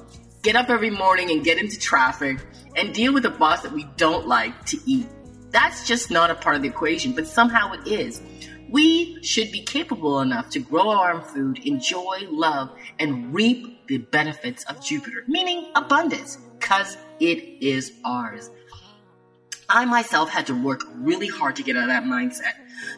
get 0.43 0.57
up 0.57 0.71
every 0.71 0.90
morning 0.90 1.31
and 1.31 1.45
get 1.45 1.59
into 1.59 1.78
traffic 1.78 2.38
and 2.76 2.95
deal 2.95 3.12
with 3.12 3.25
a 3.26 3.31
boss 3.31 3.62
that 3.62 3.73
we 3.73 3.85
don't 3.97 4.26
like 4.26 4.64
to 4.66 4.78
eat. 4.87 5.07
That's 5.50 5.87
just 5.87 6.11
not 6.11 6.31
a 6.31 6.35
part 6.35 6.57
of 6.57 6.62
the 6.62 6.69
equation, 6.69 7.12
but 7.12 7.26
somehow 7.26 7.73
it 7.73 7.87
is. 7.87 8.21
We 8.70 9.23
should 9.23 9.52
be 9.52 9.62
capable 9.62 10.20
enough 10.20 10.50
to 10.50 10.58
grow 10.58 10.90
our 10.90 11.12
own 11.12 11.23
food, 11.23 11.58
enjoy, 11.64 12.26
love, 12.28 12.70
and 12.99 13.32
reap 13.32 13.87
the 13.87 13.99
benefits 13.99 14.64
of 14.64 14.85
Jupiter, 14.85 15.25
meaning 15.28 15.70
abundance, 15.75 16.38
because 16.58 16.96
it 17.20 17.38
is 17.61 17.92
ours. 18.04 18.50
I 19.68 19.85
myself 19.85 20.30
had 20.30 20.46
to 20.46 20.54
work 20.54 20.82
really 20.96 21.26
hard 21.26 21.56
to 21.56 21.62
get 21.62 21.76
out 21.76 21.85
of 21.85 21.88
that 21.88 22.04
mindset, 22.04 22.54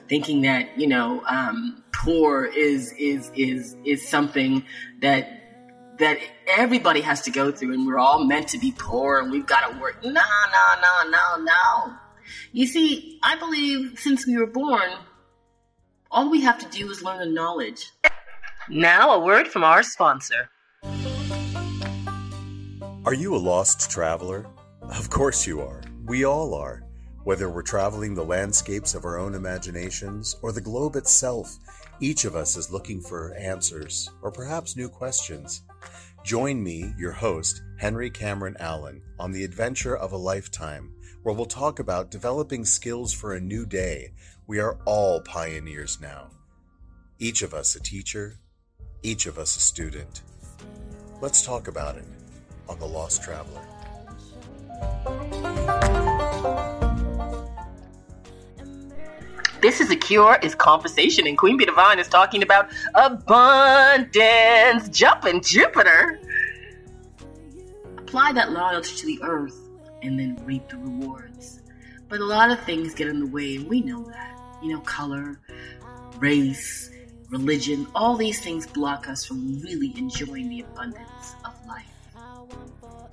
thinking 0.08 0.42
that 0.42 0.78
you 0.78 0.86
know, 0.86 1.22
um, 1.26 1.82
poor 1.92 2.44
is 2.44 2.92
is 2.98 3.30
is 3.34 3.76
is 3.84 4.06
something 4.06 4.64
that 5.00 5.38
that 5.98 6.18
everybody 6.56 7.00
has 7.00 7.22
to 7.22 7.30
go 7.30 7.50
through, 7.50 7.74
and 7.74 7.86
we're 7.86 7.98
all 7.98 8.24
meant 8.24 8.48
to 8.48 8.58
be 8.58 8.72
poor, 8.78 9.20
and 9.20 9.30
we've 9.30 9.46
got 9.46 9.70
to 9.70 9.78
work. 9.80 10.02
No, 10.02 10.10
no, 10.10 10.20
no, 10.82 11.10
no, 11.10 11.42
no. 11.42 11.94
You 12.52 12.66
see, 12.66 13.18
I 13.22 13.36
believe 13.36 13.98
since 13.98 14.26
we 14.26 14.36
were 14.36 14.46
born, 14.46 14.90
all 16.10 16.30
we 16.30 16.40
have 16.40 16.58
to 16.58 16.68
do 16.76 16.90
is 16.90 17.02
learn 17.02 17.18
the 17.18 17.26
knowledge. 17.26 17.92
Now, 18.68 19.10
a 19.10 19.24
word 19.24 19.48
from 19.48 19.64
our 19.64 19.82
sponsor. 19.82 20.50
Are 23.04 23.14
you 23.14 23.34
a 23.34 23.38
lost 23.38 23.90
traveler? 23.90 24.46
Of 24.82 25.10
course 25.10 25.46
you 25.46 25.60
are. 25.60 25.82
We 26.06 26.24
all 26.24 26.54
are. 26.54 26.84
Whether 27.24 27.50
we're 27.50 27.62
traveling 27.62 28.14
the 28.14 28.24
landscapes 28.24 28.94
of 28.94 29.04
our 29.04 29.18
own 29.18 29.34
imaginations 29.34 30.36
or 30.42 30.52
the 30.52 30.60
globe 30.60 30.96
itself, 30.96 31.56
each 32.00 32.24
of 32.24 32.34
us 32.34 32.56
is 32.56 32.72
looking 32.72 33.00
for 33.00 33.34
answers 33.34 34.10
or 34.22 34.30
perhaps 34.30 34.76
new 34.76 34.88
questions. 34.88 35.62
Join 36.24 36.62
me, 36.62 36.94
your 36.98 37.12
host, 37.12 37.62
Henry 37.78 38.10
Cameron 38.10 38.56
Allen, 38.60 39.02
on 39.18 39.32
the 39.32 39.44
adventure 39.44 39.96
of 39.96 40.12
a 40.12 40.16
lifetime, 40.16 40.92
where 41.22 41.34
we'll 41.34 41.46
talk 41.46 41.78
about 41.78 42.10
developing 42.10 42.64
skills 42.64 43.12
for 43.12 43.34
a 43.34 43.40
new 43.40 43.66
day 43.66 44.12
we 44.48 44.58
are 44.58 44.78
all 44.86 45.20
pioneers 45.20 46.00
now. 46.00 46.28
Each 47.18 47.42
of 47.42 47.52
us 47.52 47.76
a 47.76 47.80
teacher, 47.80 48.38
each 49.02 49.26
of 49.26 49.36
us 49.38 49.54
a 49.56 49.60
student. 49.60 50.22
Let's 51.20 51.44
talk 51.44 51.68
about 51.68 51.96
it 51.96 52.06
on 52.66 52.78
The 52.78 52.86
Lost 52.86 53.22
Traveler. 53.22 53.60
This 59.60 59.82
is 59.82 59.90
a 59.90 59.96
cure 59.96 60.38
is 60.42 60.54
conversation, 60.54 61.26
and 61.26 61.36
Queen 61.36 61.58
Bee 61.58 61.66
Divine 61.66 61.98
is 61.98 62.08
talking 62.08 62.42
about 62.42 62.70
abundance. 62.94 64.88
Jumping 64.88 65.42
Jupiter. 65.42 66.20
Apply 67.98 68.32
that 68.32 68.52
loyalty 68.52 68.96
to 68.96 69.06
the 69.06 69.18
earth 69.22 69.58
and 70.02 70.18
then 70.18 70.40
reap 70.46 70.70
the 70.70 70.78
rewards. 70.78 71.60
But 72.08 72.20
a 72.20 72.24
lot 72.24 72.50
of 72.50 72.58
things 72.60 72.94
get 72.94 73.08
in 73.08 73.20
the 73.20 73.26
way, 73.26 73.56
and 73.56 73.68
we 73.68 73.82
know 73.82 74.02
that 74.04 74.37
you 74.62 74.72
know, 74.72 74.80
color, 74.80 75.40
race, 76.18 76.90
religion, 77.30 77.86
all 77.94 78.16
these 78.16 78.40
things 78.40 78.66
block 78.66 79.08
us 79.08 79.24
from 79.24 79.60
really 79.60 79.92
enjoying 79.96 80.48
the 80.48 80.60
abundance 80.60 81.34
of 81.44 81.54
life. 81.66 81.84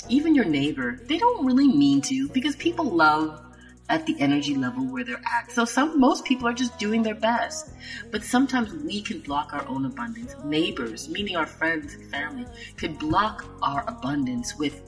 Even 0.08 0.36
your 0.36 0.46
neighbor, 0.46 1.00
they 1.06 1.18
don't 1.18 1.46
really 1.46 1.68
mean 1.68 2.02
to 2.02 2.30
because 2.30 2.56
people 2.56 2.86
love 2.86 3.42
at 3.90 4.06
the 4.06 4.16
energy 4.20 4.56
level 4.56 4.84
where 4.86 5.04
they're 5.04 5.22
at. 5.32 5.52
So 5.52 5.66
some 5.66 6.00
most 6.00 6.26
people 6.26 6.48
are 6.48 6.54
just 6.54 6.78
doing 6.80 7.04
their 7.04 7.16
best. 7.16 7.72
But 8.12 8.24
sometimes 8.24 8.74
we 8.74 9.02
can 9.02 9.20
block 9.20 9.54
our 9.54 9.68
own 9.68 9.86
abundance. 9.86 10.36
Neighbors, 10.44 11.10
meaning 11.10 11.36
our 11.36 11.46
friends 11.46 11.94
and 11.94 12.10
family, 12.10 12.46
could 12.78 12.98
block 12.98 13.46
our 13.62 13.88
abundance 13.88 14.56
with 14.58 14.82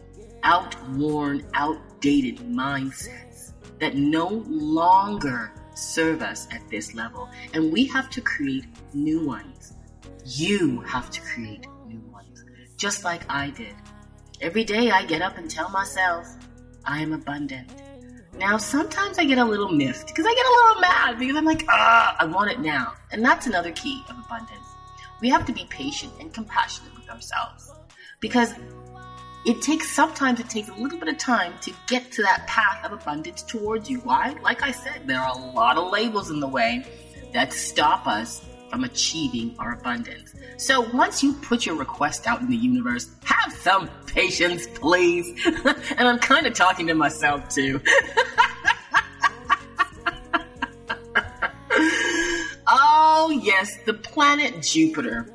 outworn, 0.44 1.46
outdated 1.54 2.38
mindsets 2.38 3.54
that 3.80 3.96
no 3.96 4.44
longer 4.48 5.52
serve 5.78 6.22
us 6.22 6.48
at 6.52 6.68
this 6.70 6.94
level. 6.94 7.30
And 7.54 7.72
we 7.72 7.86
have 7.86 8.10
to 8.12 8.22
create 8.22 8.66
new 8.94 9.26
ones. 9.26 9.74
You 10.26 10.82
have 10.82 11.10
to 11.12 11.22
create 11.22 11.66
new 11.86 12.02
ones, 12.12 12.44
just 12.76 13.04
like 13.04 13.30
I 13.30 13.52
did. 13.52 13.76
Every 14.42 14.64
day 14.64 14.92
I 14.92 15.06
get 15.06 15.22
up 15.22 15.38
and 15.38 15.50
tell 15.50 15.70
myself, 15.70 16.28
I 16.86 17.00
am 17.00 17.14
abundant. 17.14 17.72
Now, 18.38 18.58
sometimes 18.58 19.18
I 19.18 19.26
get 19.26 19.40
a 19.40 19.46
little 19.46 19.72
miffed 19.72 20.08
because 20.08 20.26
I 20.28 20.34
get 20.34 20.46
a 20.46 20.50
little 20.50 20.82
mad 20.82 21.20
because 21.20 21.36
I'm 21.36 21.46
like, 21.46 21.66
ah, 21.70 22.16
I 22.20 22.26
want 22.26 22.52
it 22.52 22.60
now. 22.60 22.94
And 23.12 23.26
that's 23.26 23.48
another 23.48 23.72
key 23.72 24.04
of 24.10 24.18
abundance. 24.18 24.68
We 25.22 25.30
have 25.30 25.46
to 25.48 25.54
be 25.54 25.66
patient 25.70 26.14
and 26.20 26.32
compassionate 26.32 26.94
with 26.96 27.10
ourselves 27.10 27.72
because 28.20 28.54
it 29.46 29.62
takes 29.62 29.90
sometimes 29.90 30.40
it 30.40 30.50
takes 30.50 30.70
a 30.70 30.74
little 30.74 31.00
bit 31.00 31.08
of 31.08 31.18
time 31.18 31.54
to 31.62 31.72
get 31.88 32.12
to 32.14 32.22
that 32.24 32.46
path 32.48 32.84
of 32.86 32.92
abundance 32.92 33.44
towards 33.44 33.90
you. 33.90 34.00
Why? 34.00 34.36
Like 34.42 34.64
I 34.64 34.72
said, 34.72 35.08
there 35.08 35.20
are 35.20 35.32
a 35.32 35.38
lot 35.38 35.78
of 35.78 35.92
labels 35.92 36.32
in 36.32 36.40
the 36.40 36.48
way 36.48 36.86
that 37.34 37.54
stop 37.54 38.08
us 38.08 38.44
from 38.70 38.84
achieving 38.84 39.56
our 39.60 39.74
abundance. 39.74 40.34
So 40.58 40.82
once 40.94 41.24
you 41.24 41.34
put 41.34 41.66
your 41.66 41.76
request 41.76 42.28
out 42.28 42.42
in 42.42 42.50
the 42.50 42.58
universe, 42.58 43.10
have 43.24 43.54
some 43.54 43.90
patience, 44.06 44.68
please. 44.74 45.40
and 45.46 46.08
I'm 46.08 46.20
kind 46.20 46.46
of 46.46 46.54
talking 46.54 46.88
to 46.88 46.94
myself 46.94 47.48
too. 47.48 47.82
oh, 52.68 53.40
yes, 53.42 53.78
the 53.86 53.94
planet 53.94 54.62
Jupiter 54.62 55.32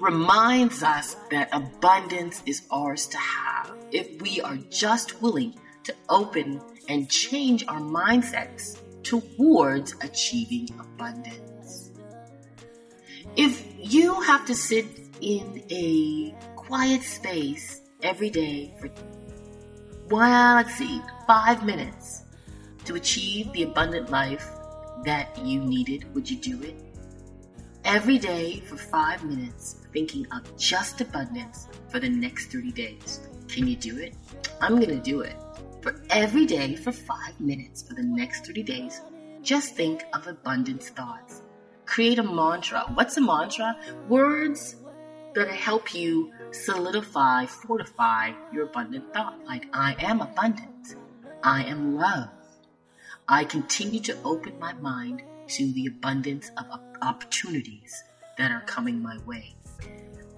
reminds 0.00 0.82
us 0.82 1.16
that 1.30 1.48
abundance 1.52 2.42
is 2.46 2.62
ours 2.70 3.06
to 3.08 3.18
have 3.18 3.74
if 3.92 4.20
we 4.22 4.40
are 4.40 4.56
just 4.70 5.20
willing 5.20 5.54
to 5.84 5.94
open 6.08 6.60
and 6.88 7.08
change 7.10 7.64
our 7.68 7.80
mindsets 7.80 8.78
towards 9.02 9.94
achieving 10.02 10.68
abundance. 10.78 11.90
If 13.36 13.64
you 13.78 14.20
have 14.22 14.46
to 14.46 14.54
sit 14.54 14.86
in 15.20 15.62
a 15.70 16.34
quiet 16.56 17.02
space 17.02 17.82
every 18.02 18.30
day 18.30 18.74
for, 18.80 18.90
well, 20.08 20.56
let's 20.56 20.74
see, 20.74 21.00
five 21.26 21.64
minutes 21.64 22.24
to 22.84 22.94
achieve 22.94 23.52
the 23.52 23.64
abundant 23.64 24.10
life 24.10 24.46
that 25.04 25.36
you 25.44 25.60
needed, 25.60 26.12
would 26.14 26.28
you 26.28 26.36
do 26.36 26.62
it? 26.62 26.89
Every 27.90 28.18
day 28.18 28.60
for 28.68 28.76
five 28.76 29.24
minutes, 29.24 29.80
thinking 29.92 30.24
of 30.30 30.56
just 30.56 31.00
abundance 31.00 31.66
for 31.88 31.98
the 31.98 32.08
next 32.08 32.52
30 32.52 32.70
days. 32.70 33.28
Can 33.48 33.66
you 33.66 33.74
do 33.74 33.98
it? 33.98 34.14
I'm 34.60 34.76
going 34.76 34.90
to 34.90 35.00
do 35.00 35.22
it. 35.22 35.34
For 35.80 36.00
every 36.08 36.46
day 36.46 36.76
for 36.76 36.92
five 36.92 37.40
minutes 37.40 37.82
for 37.82 37.94
the 37.94 38.04
next 38.04 38.46
30 38.46 38.62
days, 38.62 39.00
just 39.42 39.74
think 39.74 40.04
of 40.14 40.28
abundance 40.28 40.90
thoughts. 40.90 41.42
Create 41.84 42.20
a 42.20 42.22
mantra. 42.22 42.84
What's 42.94 43.16
a 43.16 43.20
mantra? 43.20 43.76
Words 44.08 44.76
that 45.34 45.48
help 45.48 45.92
you 45.92 46.30
solidify, 46.52 47.46
fortify 47.46 48.30
your 48.52 48.66
abundant 48.66 49.12
thought. 49.12 49.44
Like, 49.44 49.66
I 49.72 49.96
am 49.98 50.20
abundant. 50.20 50.94
I 51.42 51.64
am 51.64 51.96
love. 51.96 52.28
I 53.26 53.42
continue 53.42 53.98
to 54.02 54.16
open 54.22 54.60
my 54.60 54.74
mind 54.74 55.24
to 55.50 55.72
the 55.72 55.86
abundance 55.86 56.50
of 56.56 56.66
opportunities 57.02 58.04
that 58.38 58.52
are 58.52 58.62
coming 58.62 59.02
my 59.02 59.18
way. 59.26 59.54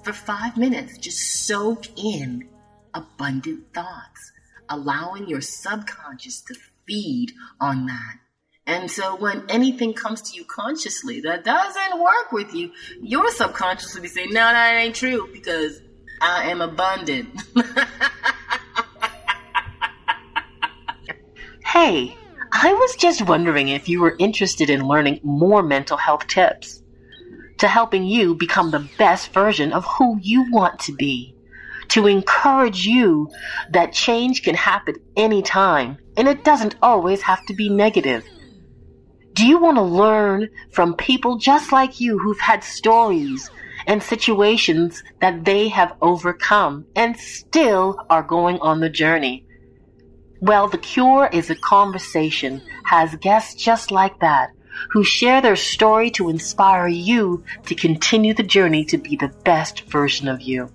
For 0.02 0.12
five 0.12 0.56
minutes, 0.56 0.98
just 0.98 1.46
soak 1.46 1.86
in 1.98 2.48
abundant 2.94 3.72
thoughts, 3.72 4.32
allowing 4.68 5.28
your 5.28 5.40
subconscious 5.40 6.40
to 6.42 6.54
feed 6.86 7.32
on 7.60 7.86
that. 7.86 8.16
And 8.66 8.90
so 8.90 9.16
when 9.16 9.44
anything 9.48 9.92
comes 9.92 10.22
to 10.22 10.36
you 10.36 10.44
consciously 10.44 11.20
that 11.20 11.44
doesn't 11.44 12.00
work 12.00 12.32
with 12.32 12.54
you, 12.54 12.72
your 13.00 13.30
subconscious 13.30 13.94
will 13.94 14.02
be 14.02 14.08
saying, 14.08 14.28
no, 14.30 14.40
that 14.40 14.76
ain't 14.76 14.94
true 14.94 15.28
because 15.32 15.80
I 16.20 16.50
am 16.50 16.60
abundant. 16.60 17.28
hey, 21.64 22.16
I 22.54 22.74
was 22.74 22.96
just 22.96 23.26
wondering 23.26 23.68
if 23.68 23.88
you 23.88 24.02
were 24.02 24.14
interested 24.18 24.68
in 24.68 24.86
learning 24.86 25.20
more 25.22 25.62
mental 25.62 25.96
health 25.96 26.26
tips 26.26 26.82
to 27.58 27.66
helping 27.66 28.04
you 28.04 28.34
become 28.34 28.70
the 28.70 28.86
best 28.98 29.32
version 29.32 29.72
of 29.72 29.86
who 29.86 30.18
you 30.20 30.50
want 30.52 30.78
to 30.80 30.92
be, 30.92 31.34
to 31.88 32.06
encourage 32.06 32.84
you 32.84 33.30
that 33.70 33.94
change 33.94 34.42
can 34.42 34.54
happen 34.54 34.96
anytime 35.16 35.96
and 36.18 36.28
it 36.28 36.44
doesn't 36.44 36.76
always 36.82 37.22
have 37.22 37.44
to 37.46 37.54
be 37.54 37.70
negative. 37.70 38.22
Do 39.32 39.46
you 39.46 39.58
want 39.58 39.78
to 39.78 39.82
learn 39.82 40.50
from 40.72 40.94
people 40.94 41.38
just 41.38 41.72
like 41.72 42.00
you 42.00 42.18
who've 42.18 42.38
had 42.38 42.62
stories 42.62 43.50
and 43.86 44.02
situations 44.02 45.02
that 45.20 45.46
they 45.46 45.68
have 45.68 45.96
overcome 46.02 46.84
and 46.94 47.16
still 47.16 47.96
are 48.10 48.22
going 48.22 48.58
on 48.58 48.80
the 48.80 48.90
journey? 48.90 49.46
Well, 50.42 50.66
The 50.66 50.78
Cure 50.78 51.30
is 51.32 51.50
a 51.50 51.54
conversation, 51.54 52.62
has 52.86 53.14
guests 53.14 53.54
just 53.54 53.92
like 53.92 54.18
that 54.18 54.50
who 54.90 55.04
share 55.04 55.40
their 55.40 55.54
story 55.54 56.10
to 56.10 56.30
inspire 56.30 56.88
you 56.88 57.44
to 57.66 57.76
continue 57.76 58.34
the 58.34 58.42
journey 58.42 58.84
to 58.86 58.98
be 58.98 59.14
the 59.14 59.32
best 59.44 59.82
version 59.82 60.26
of 60.26 60.42
you. 60.42 60.68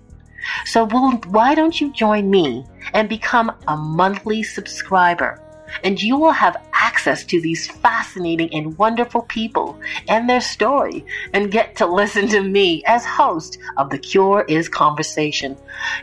So, 0.64 0.86
why 0.86 1.54
don't 1.54 1.78
you 1.78 1.92
join 1.92 2.30
me 2.30 2.64
and 2.94 3.10
become 3.10 3.52
a 3.66 3.76
monthly 3.76 4.42
subscriber? 4.42 5.38
And 5.84 6.02
you 6.02 6.16
will 6.16 6.32
have 6.32 6.56
access 6.72 7.24
to 7.24 7.40
these 7.40 7.68
fascinating 7.68 8.52
and 8.54 8.76
wonderful 8.78 9.22
people 9.22 9.78
and 10.08 10.28
their 10.28 10.40
story, 10.40 11.04
and 11.32 11.50
get 11.50 11.76
to 11.76 11.86
listen 11.86 12.28
to 12.28 12.42
me 12.42 12.82
as 12.86 13.04
host 13.04 13.58
of 13.76 13.90
The 13.90 13.98
Cure 13.98 14.44
is 14.48 14.68
Conversation. 14.68 15.56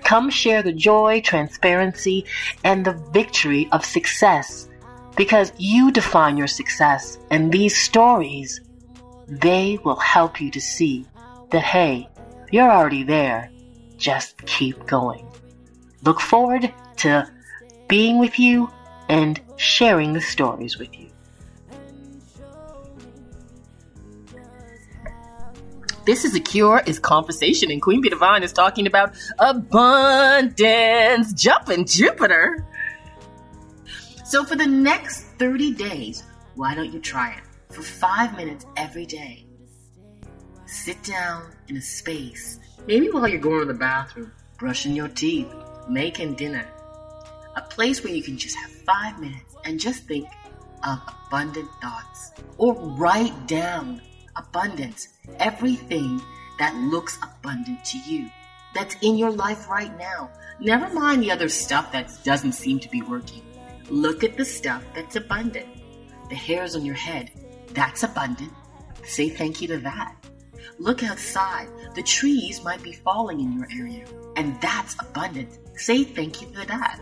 Come 0.04 0.30
share 0.30 0.62
the 0.62 0.74
joy, 0.74 1.22
transparency, 1.22 2.26
and 2.64 2.86
the 2.86 3.02
victory 3.12 3.68
of 3.72 3.86
success 3.86 4.68
because 5.16 5.52
you 5.58 5.92
define 5.92 6.38
your 6.38 6.48
success, 6.48 7.18
and 7.32 7.52
these 7.52 7.78
stories, 7.78 8.62
they 9.28 9.80
will 9.84 9.96
help 9.96 10.42
you 10.42 10.52
to 10.52 10.62
see 10.62 11.06
that, 11.52 11.64
hey, 11.64 12.10
you're 12.52 12.70
already 12.70 13.04
there. 13.04 13.50
Just 13.98 14.38
keep 14.46 14.86
going. 14.86 15.26
Look 16.04 16.20
forward 16.20 16.72
to 16.98 17.32
being 17.88 18.20
with 18.20 18.38
you 18.38 18.70
and 19.08 19.40
sharing 19.58 20.14
the 20.14 20.22
stories 20.22 20.78
with 20.78 20.98
you. 20.98 21.10
This 26.06 26.24
is 26.24 26.36
a 26.36 26.40
cure 26.40 26.84
is 26.86 27.00
conversation, 27.00 27.72
and 27.72 27.82
Queen 27.82 28.00
Bee 28.00 28.10
Divine 28.10 28.44
is 28.44 28.54
talking 28.54 28.86
about 28.86 29.16
abundance. 29.40 31.34
Jumping 31.34 31.86
Jupiter. 31.86 32.64
So 34.24 34.44
for 34.44 34.56
the 34.56 34.68
next 34.68 35.24
30 35.40 35.74
days, 35.74 36.24
why 36.54 36.76
don't 36.76 36.94
you 36.94 37.00
try 37.00 37.34
it 37.34 37.44
for 37.74 37.82
five 37.82 38.36
minutes 38.38 38.66
every 38.78 39.06
day? 39.06 39.48
Sit 40.68 41.02
down 41.04 41.52
in 41.70 41.78
a 41.78 41.82
space, 41.82 42.60
maybe 42.88 43.10
while 43.10 43.28
you're 43.28 43.40
going 43.40 43.62
to 43.62 43.66
the 43.66 43.74
bathroom, 43.74 44.32
brushing 44.58 44.96
your 44.96 45.08
teeth, 45.08 45.52
making 45.90 46.36
dinner. 46.36 46.68
A 47.56 47.62
place 47.62 48.04
where 48.04 48.14
you 48.14 48.22
can 48.22 48.38
just 48.38 48.56
have 48.56 48.70
five 48.70 49.20
minutes 49.20 49.45
and 49.66 49.80
just 49.80 50.04
think 50.04 50.28
of 50.84 51.00
abundant 51.28 51.70
thoughts 51.82 52.32
or 52.58 52.74
write 52.74 53.48
down 53.48 54.02
abundance, 54.36 55.10
everything 55.40 56.22
that 56.60 56.76
looks 56.76 57.18
abundant 57.22 57.84
to 57.86 57.98
you, 58.00 58.30
that's 58.74 58.96
in 59.02 59.18
your 59.18 59.32
life 59.32 59.70
right 59.70 59.98
now. 59.98 60.30
Never 60.60 60.94
mind 60.94 61.24
the 61.24 61.32
other 61.32 61.50
stuff 61.50 61.92
that 61.92 62.12
doesn't 62.24 62.54
seem 62.54 62.80
to 62.80 62.90
be 62.90 63.02
working. 63.02 63.42
Look 63.90 64.24
at 64.24 64.38
the 64.38 64.46
stuff 64.46 64.84
that's 64.94 65.16
abundant. 65.16 65.68
The 66.30 66.36
hairs 66.36 66.76
on 66.76 66.86
your 66.86 66.96
head, 66.96 67.32
that's 67.74 68.04
abundant. 68.04 68.52
Say 69.04 69.30
thank 69.30 69.62
you 69.62 69.68
to 69.70 69.78
that. 69.80 70.16
Look 70.80 71.04
outside. 71.04 71.68
The 71.94 72.04
trees 72.04 72.64
might 72.64 72.84
be 72.84 72.94
falling 72.94 73.40
in 73.40 73.54
your 73.54 73.68
area, 73.78 74.06
and 74.36 74.60
that's 74.62 74.96
abundant. 75.00 75.50
Say 75.76 76.04
thank 76.04 76.42
you 76.42 76.48
for 76.50 76.66
that. 76.66 77.00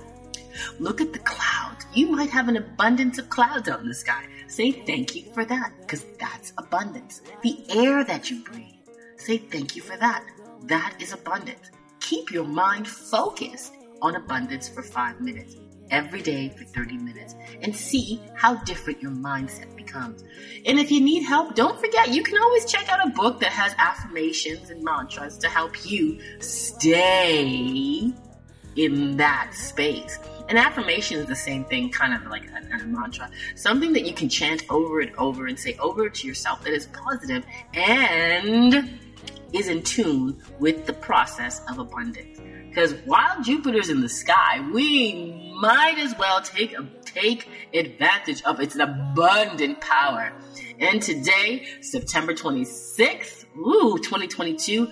Look 0.79 1.01
at 1.01 1.13
the 1.13 1.19
clouds. 1.19 1.85
You 1.93 2.07
might 2.07 2.29
have 2.29 2.47
an 2.47 2.57
abundance 2.57 3.17
of 3.17 3.29
clouds 3.29 3.69
out 3.69 3.81
in 3.81 3.87
the 3.87 3.93
sky. 3.93 4.25
Say 4.47 4.71
thank 4.71 5.15
you 5.15 5.31
for 5.33 5.45
that, 5.45 5.71
because 5.81 6.05
that's 6.19 6.53
abundance. 6.57 7.21
The 7.41 7.57
air 7.69 8.03
that 8.03 8.29
you 8.29 8.43
breathe. 8.43 8.75
Say 9.17 9.37
thank 9.37 9.75
you 9.75 9.81
for 9.81 9.97
that. 9.97 10.23
That 10.63 10.95
is 10.99 11.13
abundance. 11.13 11.71
Keep 11.99 12.31
your 12.31 12.45
mind 12.45 12.87
focused 12.87 13.73
on 14.01 14.15
abundance 14.15 14.67
for 14.67 14.83
five 14.83 15.21
minutes 15.21 15.55
every 15.89 16.21
day 16.21 16.49
for 16.49 16.63
30 16.63 16.97
minutes 16.97 17.35
and 17.61 17.75
see 17.75 18.21
how 18.35 18.55
different 18.63 19.01
your 19.01 19.11
mindset 19.11 19.73
becomes. 19.75 20.23
And 20.65 20.79
if 20.79 20.91
you 20.91 20.99
need 21.01 21.23
help, 21.23 21.55
don't 21.55 21.79
forget 21.79 22.09
you 22.09 22.23
can 22.23 22.37
always 22.41 22.65
check 22.65 22.89
out 22.89 23.05
a 23.05 23.11
book 23.11 23.39
that 23.41 23.51
has 23.51 23.73
affirmations 23.77 24.69
and 24.69 24.83
mantras 24.83 25.37
to 25.37 25.49
help 25.49 25.85
you 25.85 26.19
stay 26.39 28.11
in 28.75 29.17
that 29.17 29.51
space. 29.53 30.17
An 30.49 30.57
affirmation 30.57 31.19
is 31.19 31.25
the 31.25 31.35
same 31.35 31.63
thing, 31.65 31.89
kind 31.89 32.13
of 32.13 32.29
like 32.29 32.49
a, 32.51 32.75
a, 32.75 32.85
mantra. 32.85 33.29
Something 33.55 33.93
that 33.93 34.05
you 34.05 34.13
can 34.13 34.27
chant 34.27 34.63
over 34.69 34.99
and 34.99 35.15
over 35.15 35.47
and 35.47 35.57
say 35.57 35.77
over 35.79 36.09
to 36.09 36.27
yourself 36.27 36.63
that 36.63 36.73
is 36.73 36.87
positive 36.87 37.45
and 37.73 38.99
is 39.53 39.69
in 39.69 39.81
tune 39.83 40.41
with 40.59 40.85
the 40.85 40.93
process 40.93 41.61
of 41.69 41.79
abundance. 41.79 42.39
Because 42.67 42.93
while 43.05 43.41
Jupiter's 43.41 43.89
in 43.89 44.01
the 44.01 44.09
sky, 44.09 44.59
we 44.73 45.53
might 45.59 45.97
as 45.99 46.17
well 46.17 46.41
take 46.41 46.75
take 47.05 47.47
advantage 47.73 48.41
of 48.43 48.59
its 48.59 48.75
abundant 48.75 49.79
power. 49.79 50.33
And 50.79 51.01
today, 51.01 51.67
September 51.81 52.33
26th, 52.33 53.45
ooh, 53.57 53.97
2022, 53.99 54.91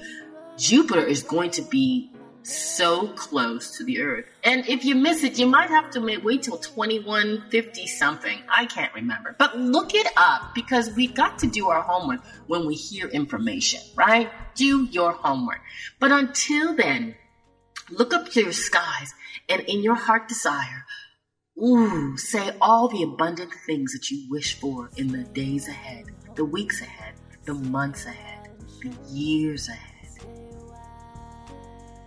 Jupiter 0.57 1.01
is 1.03 1.23
going 1.23 1.49
to 1.51 1.63
be 1.63 2.11
so 2.43 3.08
close 3.10 3.77
to 3.77 3.84
the 3.84 4.01
Earth. 4.01 4.25
And 4.43 4.67
if 4.67 4.84
you 4.86 4.95
miss 4.95 5.23
it, 5.23 5.38
you 5.38 5.45
might 5.45 5.69
have 5.69 5.91
to 5.91 5.99
wait 5.99 6.43
till 6.43 6.58
2150 6.58 7.88
something. 7.88 8.39
I 8.49 8.65
can't 8.65 8.93
remember. 8.93 9.36
But 9.38 9.58
look 9.58 9.93
it 9.93 10.08
up 10.17 10.56
because 10.56 10.95
we 10.95 11.08
got 11.08 11.39
to 11.39 11.47
do 11.47 11.69
our 11.69 11.82
homework 11.82 12.21
when 12.47 12.65
we 12.65 12.75
hear 12.75 13.08
information, 13.08 13.82
right? 13.95 14.30
Do 14.56 14.86
your 14.86 15.12
homework. 15.12 15.62
But 15.99 16.12
until 16.12 16.75
then, 16.75 17.15
Look 17.91 18.13
up 18.13 18.30
to 18.30 18.41
your 18.41 18.54
skies 18.54 19.13
and 19.49 19.62
in 19.63 19.84
your 19.84 19.95
heart 19.95 20.30
desire, 20.30 20.86
ooh, 21.62 22.15
say 22.17 22.51
all 22.62 22.88
the 22.88 23.04
abundant 23.04 23.51
things 23.65 23.91
that 23.91 24.10
you 24.10 24.27
wish 24.30 24.58
for 24.58 24.89
in 24.95 25.10
the 25.10 25.23
days 25.23 25.67
ahead, 25.67 26.06
the 26.36 26.45
weeks 26.45 26.82
ahead, 26.82 27.15
the 27.43 27.54
months 27.54 28.06
ahead, 28.06 28.49
the 28.82 28.93
years 29.10 29.67
ahead. 29.67 29.90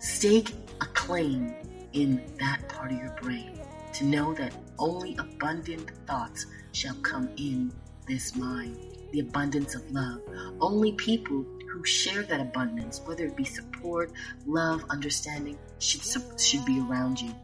Stake 0.05 0.53
a 0.83 0.87
claim 0.88 1.55
in 1.95 2.23
that 2.38 2.69
part 2.69 2.93
of 2.93 2.99
your 2.99 3.17
brain 3.23 3.59
to 3.95 4.05
know 4.05 4.35
that 4.35 4.53
only 4.79 5.17
abundant 5.17 5.90
thoughts 6.07 6.45
shall 6.73 6.95
come 6.97 7.31
in 7.38 7.73
this 8.07 8.37
mind, 8.37 8.77
the 9.12 9.21
abundance 9.21 9.75
of 9.75 9.90
love. 9.90 10.21
Only 10.61 10.93
people 10.93 11.47
who 11.71 11.83
share 11.87 12.23
that 12.25 12.38
abundance, 12.38 13.01
whether 13.07 13.25
it 13.25 13.35
be 13.35 13.47
support, 13.47 14.12
love, 14.45 14.85
understanding, 14.90 15.57
should, 15.79 16.03
should 16.38 16.67
be 16.67 16.81
around 16.81 17.19
you. 17.19 17.35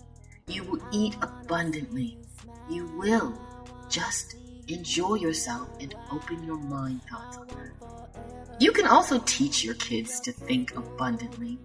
You 0.46 0.64
will 0.64 0.83
eat 0.92 1.16
abundantly. 1.23 2.18
You 2.68 2.85
will. 2.99 3.40
Just 3.88 4.37
enjoy 4.68 5.14
yourself 5.14 5.70
and 5.81 5.94
open 6.12 6.44
your 6.44 6.59
mind 6.59 7.01
thoughts 7.11 7.38
on 7.38 7.46
that. 7.49 8.61
You 8.61 8.70
can 8.73 8.87
also 8.87 9.18
teach 9.20 9.64
your 9.64 9.77
kids 9.77 10.20
to 10.20 10.33
think 10.33 10.77
abundantly. 10.77 11.59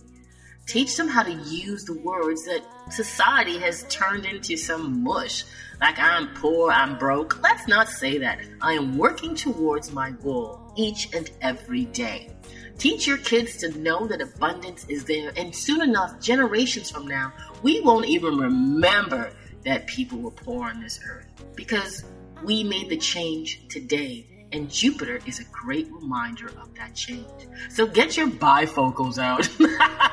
Teach 0.67 0.95
them 0.97 1.07
how 1.07 1.23
to 1.23 1.31
use 1.31 1.85
the 1.85 1.99
words 1.99 2.45
that 2.45 2.61
society 2.89 3.57
has 3.59 3.83
turned 3.83 4.25
into 4.25 4.57
some 4.57 5.03
mush. 5.03 5.43
Like 5.79 5.99
I'm 5.99 6.33
poor, 6.33 6.71
I'm 6.71 6.97
broke. 6.97 7.41
Let's 7.41 7.67
not 7.67 7.87
say 7.87 8.17
that. 8.17 8.39
I 8.61 8.73
am 8.73 8.97
working 8.97 9.35
towards 9.35 9.91
my 9.91 10.11
goal 10.11 10.73
each 10.75 11.13
and 11.13 11.29
every 11.41 11.85
day. 11.85 12.31
Teach 12.77 13.07
your 13.07 13.17
kids 13.19 13.57
to 13.57 13.77
know 13.77 14.07
that 14.07 14.21
abundance 14.21 14.85
is 14.89 15.05
there, 15.05 15.31
and 15.37 15.55
soon 15.55 15.81
enough, 15.81 16.19
generations 16.19 16.91
from 16.91 17.07
now, 17.07 17.31
we 17.63 17.79
won't 17.81 18.05
even 18.05 18.37
remember 18.37 19.31
that 19.63 19.87
people 19.87 20.19
were 20.19 20.31
poor 20.31 20.65
on 20.65 20.81
this 20.81 20.99
earth 21.07 21.27
because 21.55 22.03
We 22.43 22.63
made 22.63 22.89
the 22.89 22.97
change 22.97 23.67
today 23.69 24.27
and 24.51 24.69
Jupiter 24.71 25.19
is 25.25 25.39
a 25.39 25.43
great 25.45 25.91
reminder 25.91 26.47
of 26.47 26.73
that 26.75 26.95
change. 26.95 27.25
So 27.69 27.85
get 27.85 28.15
your 28.15 28.27
bifocals 28.27 29.17
out 29.17 29.47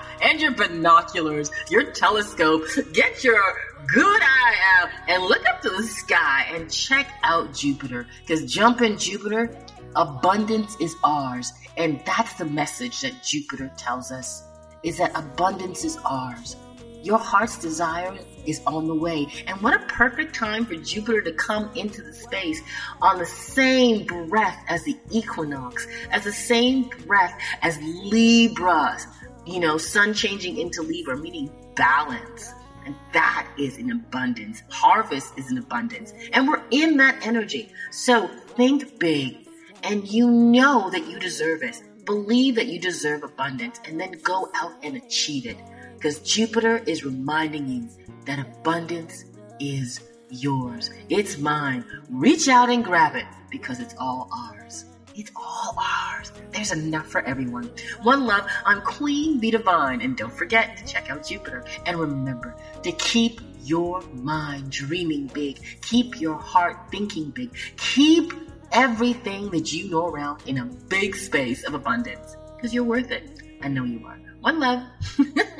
and 0.22 0.40
your 0.40 0.52
binoculars, 0.52 1.50
your 1.70 1.84
telescope, 1.92 2.64
get 2.92 3.22
your 3.22 3.40
good 3.86 4.22
eye 4.22 4.56
out 4.78 4.88
and 5.08 5.22
look 5.24 5.48
up 5.48 5.60
to 5.62 5.70
the 5.70 5.82
sky 5.82 6.46
and 6.50 6.70
check 6.70 7.12
out 7.22 7.54
Jupiter. 7.54 8.06
Because 8.20 8.52
jumping 8.52 8.96
Jupiter, 8.96 9.56
abundance 9.96 10.76
is 10.80 10.94
ours. 11.04 11.52
And 11.76 12.02
that's 12.04 12.34
the 12.34 12.44
message 12.44 13.00
that 13.02 13.22
Jupiter 13.22 13.70
tells 13.76 14.10
us 14.10 14.44
is 14.82 14.98
that 14.98 15.12
abundance 15.14 15.84
is 15.84 15.96
ours. 16.04 16.56
Your 17.02 17.18
heart's 17.18 17.58
desire 17.58 18.16
is 18.46 18.60
on 18.66 18.86
the 18.86 18.94
way. 18.94 19.26
And 19.46 19.60
what 19.60 19.74
a 19.74 19.84
perfect 19.86 20.34
time 20.34 20.64
for 20.64 20.76
Jupiter 20.76 21.20
to 21.22 21.32
come 21.32 21.70
into 21.74 22.00
the 22.02 22.12
space 22.12 22.60
on 23.00 23.18
the 23.18 23.26
same 23.26 24.06
breath 24.06 24.64
as 24.68 24.84
the 24.84 24.96
equinox, 25.10 25.86
as 26.10 26.24
the 26.24 26.32
same 26.32 26.88
breath 27.06 27.36
as 27.62 27.78
Libra, 27.82 28.98
you 29.46 29.58
know, 29.58 29.78
sun 29.78 30.14
changing 30.14 30.58
into 30.58 30.82
Libra, 30.82 31.16
meaning 31.16 31.50
balance. 31.74 32.52
And 32.84 32.94
that 33.12 33.48
is 33.58 33.78
in 33.78 33.90
abundance. 33.90 34.62
Harvest 34.70 35.38
is 35.38 35.50
in 35.50 35.58
abundance. 35.58 36.12
And 36.32 36.48
we're 36.48 36.62
in 36.70 36.96
that 36.96 37.24
energy. 37.26 37.72
So 37.90 38.28
think 38.56 38.98
big 38.98 39.48
and 39.82 40.06
you 40.06 40.30
know 40.30 40.90
that 40.90 41.08
you 41.08 41.18
deserve 41.18 41.62
it. 41.62 41.82
Believe 42.04 42.56
that 42.56 42.66
you 42.66 42.80
deserve 42.80 43.22
abundance 43.22 43.80
and 43.84 44.00
then 44.00 44.12
go 44.22 44.50
out 44.54 44.72
and 44.82 44.96
achieve 44.96 45.46
it 45.46 45.56
because 46.02 46.18
Jupiter 46.18 46.78
is 46.78 47.04
reminding 47.04 47.68
you 47.68 47.88
that 48.26 48.40
abundance 48.40 49.24
is 49.60 50.00
yours. 50.30 50.90
It's 51.08 51.38
mine. 51.38 51.84
Reach 52.10 52.48
out 52.48 52.70
and 52.70 52.84
grab 52.84 53.14
it 53.14 53.24
because 53.52 53.78
it's 53.78 53.94
all 54.00 54.28
ours. 54.36 54.86
It's 55.14 55.30
all 55.36 55.76
ours. 55.78 56.32
There's 56.50 56.72
enough 56.72 57.06
for 57.06 57.20
everyone. 57.22 57.70
One 58.02 58.26
love, 58.26 58.48
I'm 58.66 58.80
Queen 58.80 59.38
Bee 59.38 59.52
Divine. 59.52 60.00
And 60.00 60.16
don't 60.16 60.32
forget 60.32 60.76
to 60.78 60.84
check 60.84 61.08
out 61.08 61.24
Jupiter. 61.24 61.64
And 61.86 61.96
remember 61.96 62.56
to 62.82 62.90
keep 62.90 63.40
your 63.62 64.02
mind 64.12 64.72
dreaming 64.72 65.28
big. 65.28 65.60
Keep 65.82 66.20
your 66.20 66.34
heart 66.34 66.90
thinking 66.90 67.30
big. 67.30 67.54
Keep 67.76 68.32
everything 68.72 69.50
that 69.50 69.72
you 69.72 69.88
know 69.88 70.08
around 70.08 70.42
in 70.46 70.58
a 70.58 70.64
big 70.64 71.14
space 71.14 71.62
of 71.62 71.74
abundance 71.74 72.34
because 72.56 72.74
you're 72.74 72.82
worth 72.82 73.12
it. 73.12 73.38
I 73.62 73.68
know 73.68 73.84
you 73.84 74.04
are. 74.04 74.18
One 74.40 74.58
love. 74.58 74.82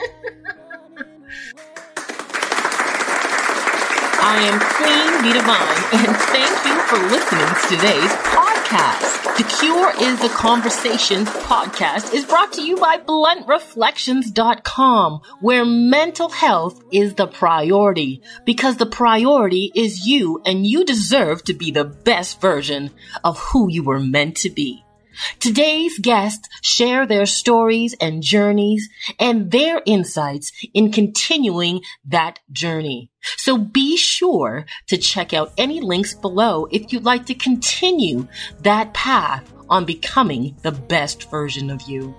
I 4.24 4.42
am 4.42 4.60
Queen 4.78 5.20
Bee 5.20 5.32
Divine, 5.32 5.82
and 6.06 6.16
thank 6.30 6.64
you 6.64 6.78
for 6.86 6.96
listening 7.10 7.44
to 7.44 7.66
today's 7.74 8.14
podcast. 8.22 9.18
The 9.36 9.42
Cure 9.58 9.90
is 10.00 10.20
the 10.20 10.28
Conversation 10.28 11.24
podcast 11.24 12.14
is 12.14 12.24
brought 12.24 12.52
to 12.52 12.62
you 12.62 12.76
by 12.76 12.98
bluntreflections.com, 12.98 15.22
where 15.40 15.64
mental 15.64 16.28
health 16.28 16.80
is 16.92 17.14
the 17.14 17.26
priority 17.26 18.22
because 18.44 18.76
the 18.76 18.86
priority 18.86 19.72
is 19.74 20.06
you 20.06 20.40
and 20.46 20.64
you 20.64 20.84
deserve 20.84 21.42
to 21.42 21.52
be 21.52 21.72
the 21.72 21.82
best 21.82 22.40
version 22.40 22.92
of 23.24 23.40
who 23.40 23.68
you 23.68 23.82
were 23.82 23.98
meant 23.98 24.36
to 24.36 24.50
be. 24.50 24.84
Today's 25.40 25.98
guests 25.98 26.48
share 26.62 27.06
their 27.06 27.26
stories 27.26 27.94
and 28.00 28.22
journeys 28.22 28.88
and 29.18 29.50
their 29.50 29.82
insights 29.86 30.52
in 30.74 30.92
continuing 30.92 31.80
that 32.06 32.38
journey. 32.50 33.10
So 33.36 33.56
be 33.58 33.96
sure 33.96 34.66
to 34.88 34.96
check 34.96 35.32
out 35.32 35.52
any 35.56 35.80
links 35.80 36.14
below 36.14 36.66
if 36.70 36.92
you'd 36.92 37.04
like 37.04 37.26
to 37.26 37.34
continue 37.34 38.26
that 38.60 38.92
path 38.94 39.52
on 39.68 39.84
becoming 39.84 40.56
the 40.62 40.72
best 40.72 41.30
version 41.30 41.70
of 41.70 41.82
you. 41.82 42.14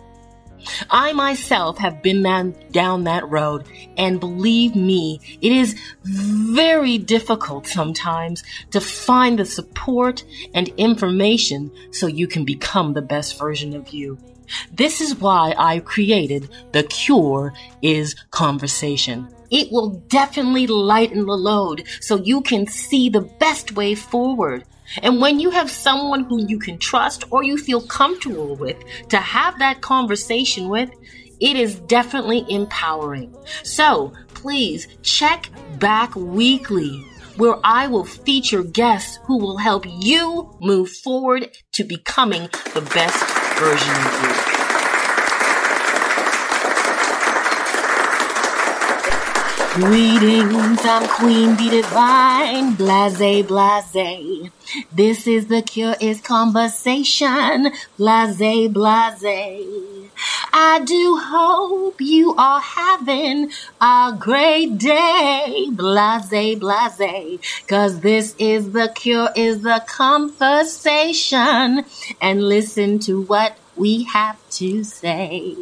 I 0.90 1.14
myself 1.14 1.78
have 1.78 2.02
been 2.02 2.24
down 2.72 3.04
that 3.04 3.30
road, 3.30 3.66
and 3.98 4.20
believe 4.20 4.76
me, 4.76 5.20
it 5.42 5.52
is 5.52 5.80
very 6.04 6.98
difficult 6.98 7.68
sometimes 7.68 8.44
to 8.72 8.82
find 8.82 9.40
the 9.40 9.46
support 9.46 10.24
and 10.54 10.70
information 10.78 11.72
so 11.92 12.08
you 12.08 12.28
can 12.28 12.46
become 12.46 12.94
the 12.94 13.02
best 13.02 13.38
version 13.38 13.76
of 13.76 13.90
you. 13.90 14.18
This 14.72 15.02
is 15.02 15.16
why 15.16 15.56
I 15.58 15.80
created 15.80 16.50
The 16.74 16.84
Cure 16.84 17.54
is 17.82 18.16
Conversation. 18.32 19.28
It 19.50 19.72
will 19.72 19.92
definitely 20.10 20.68
lighten 20.68 21.26
the 21.26 21.38
load 21.38 21.86
so 22.02 22.18
you 22.18 22.42
can 22.42 22.68
see 22.68 23.10
the 23.10 23.22
best 23.22 23.74
way 23.74 23.96
forward. 23.96 24.66
And 25.02 25.20
when 25.20 25.40
you 25.40 25.50
have 25.50 25.70
someone 25.70 26.24
who 26.26 26.46
you 26.46 26.60
can 26.60 26.78
trust 26.78 27.24
or 27.32 27.44
you 27.44 27.58
feel 27.58 27.82
comfortable 27.82 28.56
with 28.56 28.78
to 29.10 29.18
have 29.18 29.60
that 29.60 29.82
conversation 29.82 30.70
with, 30.70 30.90
it 31.40 31.56
is 31.56 31.80
definitely 31.82 32.46
empowering. 32.50 33.36
So 33.64 34.14
please 34.30 34.88
check 35.02 35.50
back 35.80 36.16
weekly 36.16 37.04
where 37.38 37.58
I 37.64 37.88
will 37.88 38.06
feature 38.06 38.64
guests 38.64 39.20
who 39.26 39.38
will 39.40 39.58
help 39.58 39.86
you 39.88 40.56
move 40.62 40.90
forward 40.90 41.50
to 41.74 41.84
becoming 41.84 42.44
the 42.74 42.88
best 42.94 43.24
version 43.58 43.96
of 43.96 44.48
you. 44.48 44.53
Greetings, 49.74 50.82
I'm 50.84 51.08
Queen 51.08 51.56
Bee 51.56 51.72
Divine, 51.72 52.76
blase, 52.76 53.44
blase. 53.48 54.52
This 54.92 55.26
is 55.26 55.48
the 55.48 55.64
cure 55.64 55.96
is 56.00 56.22
conversation, 56.22 57.72
blase, 57.98 58.68
blase. 58.68 60.12
I 60.54 60.84
do 60.86 61.20
hope 61.20 62.00
you 62.00 62.36
are 62.36 62.62
having 62.62 63.50
a 63.82 64.16
great 64.20 64.78
day, 64.78 65.70
blase, 65.72 66.60
blase. 66.60 67.40
Cause 67.68 68.02
this 68.02 68.36
is 68.38 68.74
the 68.74 68.92
cure 68.94 69.30
is 69.36 69.64
the 69.64 69.84
conversation 69.88 71.84
and 72.22 72.44
listen 72.44 73.00
to 73.00 73.24
what 73.24 73.58
we 73.76 74.04
have 74.04 74.38
to 74.52 74.84
say. 74.84 75.56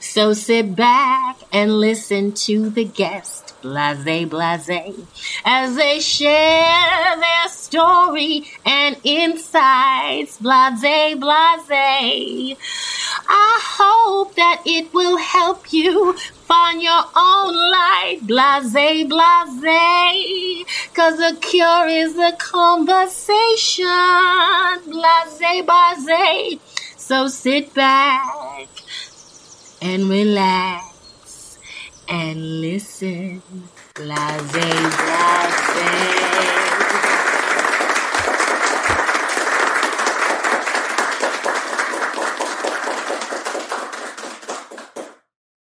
So 0.00 0.32
sit 0.32 0.74
back 0.74 1.36
and 1.52 1.80
listen 1.80 2.32
to 2.46 2.70
the 2.70 2.84
guest, 2.84 3.54
blase, 3.62 4.28
blase, 4.28 4.94
as 5.44 5.76
they 5.76 6.00
share 6.00 7.16
their 7.16 7.48
story 7.48 8.44
and 8.64 8.96
insights, 9.04 10.38
blase, 10.38 11.16
blase. 11.16 12.56
I 13.28 13.60
hope 13.62 14.34
that 14.36 14.62
it 14.64 14.92
will 14.94 15.18
help 15.18 15.72
you 15.72 16.14
find 16.14 16.80
your 16.82 17.04
own 17.14 17.54
light, 17.54 18.20
blase, 18.22 18.72
blase. 19.06 20.64
Cause 20.94 21.18
the 21.18 21.36
cure 21.40 21.86
is 21.88 22.16
a 22.18 22.32
conversation, 22.32 23.86
blase, 24.86 25.62
blase. 25.66 26.58
So 26.96 27.28
sit 27.28 27.74
back 27.74 28.68
and 29.80 30.08
relax 30.08 31.58
and 32.08 32.60
listen. 32.60 33.42
Blase, 33.94 34.52
blase. 34.52 34.88